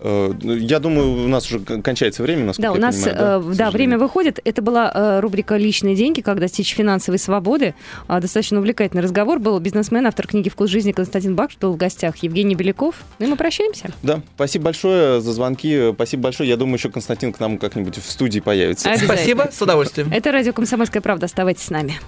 Э, 0.00 0.32
ну, 0.42 0.54
я 0.54 0.78
думаю, 0.78 1.24
у 1.24 1.28
нас 1.28 1.46
уже 1.46 1.58
кон- 1.60 1.82
кончается 1.82 2.22
время, 2.22 2.44
насколько 2.44 2.68
Да, 2.68 2.72
у 2.72 2.76
я 2.76 2.80
нас 2.80 2.96
понимаю, 2.96 3.40
э, 3.40 3.47
да, 3.56 3.70
время 3.70 3.98
выходит. 3.98 4.40
Это 4.44 4.62
была 4.62 4.90
э, 4.94 5.20
рубрика 5.20 5.56
«Личные 5.56 5.94
деньги», 5.94 6.20
как 6.20 6.40
достичь 6.40 6.74
финансовой 6.74 7.18
свободы. 7.18 7.74
А, 8.06 8.20
Достаточно 8.20 8.58
увлекательный 8.58 9.02
разговор 9.02 9.38
был. 9.38 9.58
Бизнесмен, 9.60 10.06
автор 10.06 10.26
книги 10.26 10.48
«Вкус 10.48 10.70
жизни» 10.70 10.92
Константин 10.92 11.34
Бакш 11.34 11.56
был 11.58 11.72
в 11.72 11.76
гостях. 11.76 12.16
Евгений 12.18 12.54
Беляков. 12.54 12.96
Ну 13.18 13.26
и 13.26 13.28
мы 13.28 13.36
прощаемся. 13.36 13.90
Да, 14.02 14.20
спасибо 14.34 14.66
большое 14.66 15.20
за 15.20 15.32
звонки. 15.32 15.92
Спасибо 15.94 16.24
большое. 16.24 16.48
Я 16.48 16.56
думаю, 16.56 16.76
еще 16.76 16.90
Константин 16.90 17.32
к 17.32 17.40
нам 17.40 17.58
как-нибудь 17.58 17.96
в 17.98 18.10
студии 18.10 18.40
появится. 18.40 18.90
Спасибо, 18.96 19.48
с 19.52 19.60
удовольствием. 19.60 20.10
Это 20.12 20.32
радио 20.32 20.52
«Комсомольская 20.52 21.02
правда». 21.02 21.26
Оставайтесь 21.26 21.64
с 21.64 21.70
нами. 21.70 21.98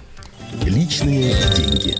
Личные 0.63 1.33
деньги. 1.55 1.95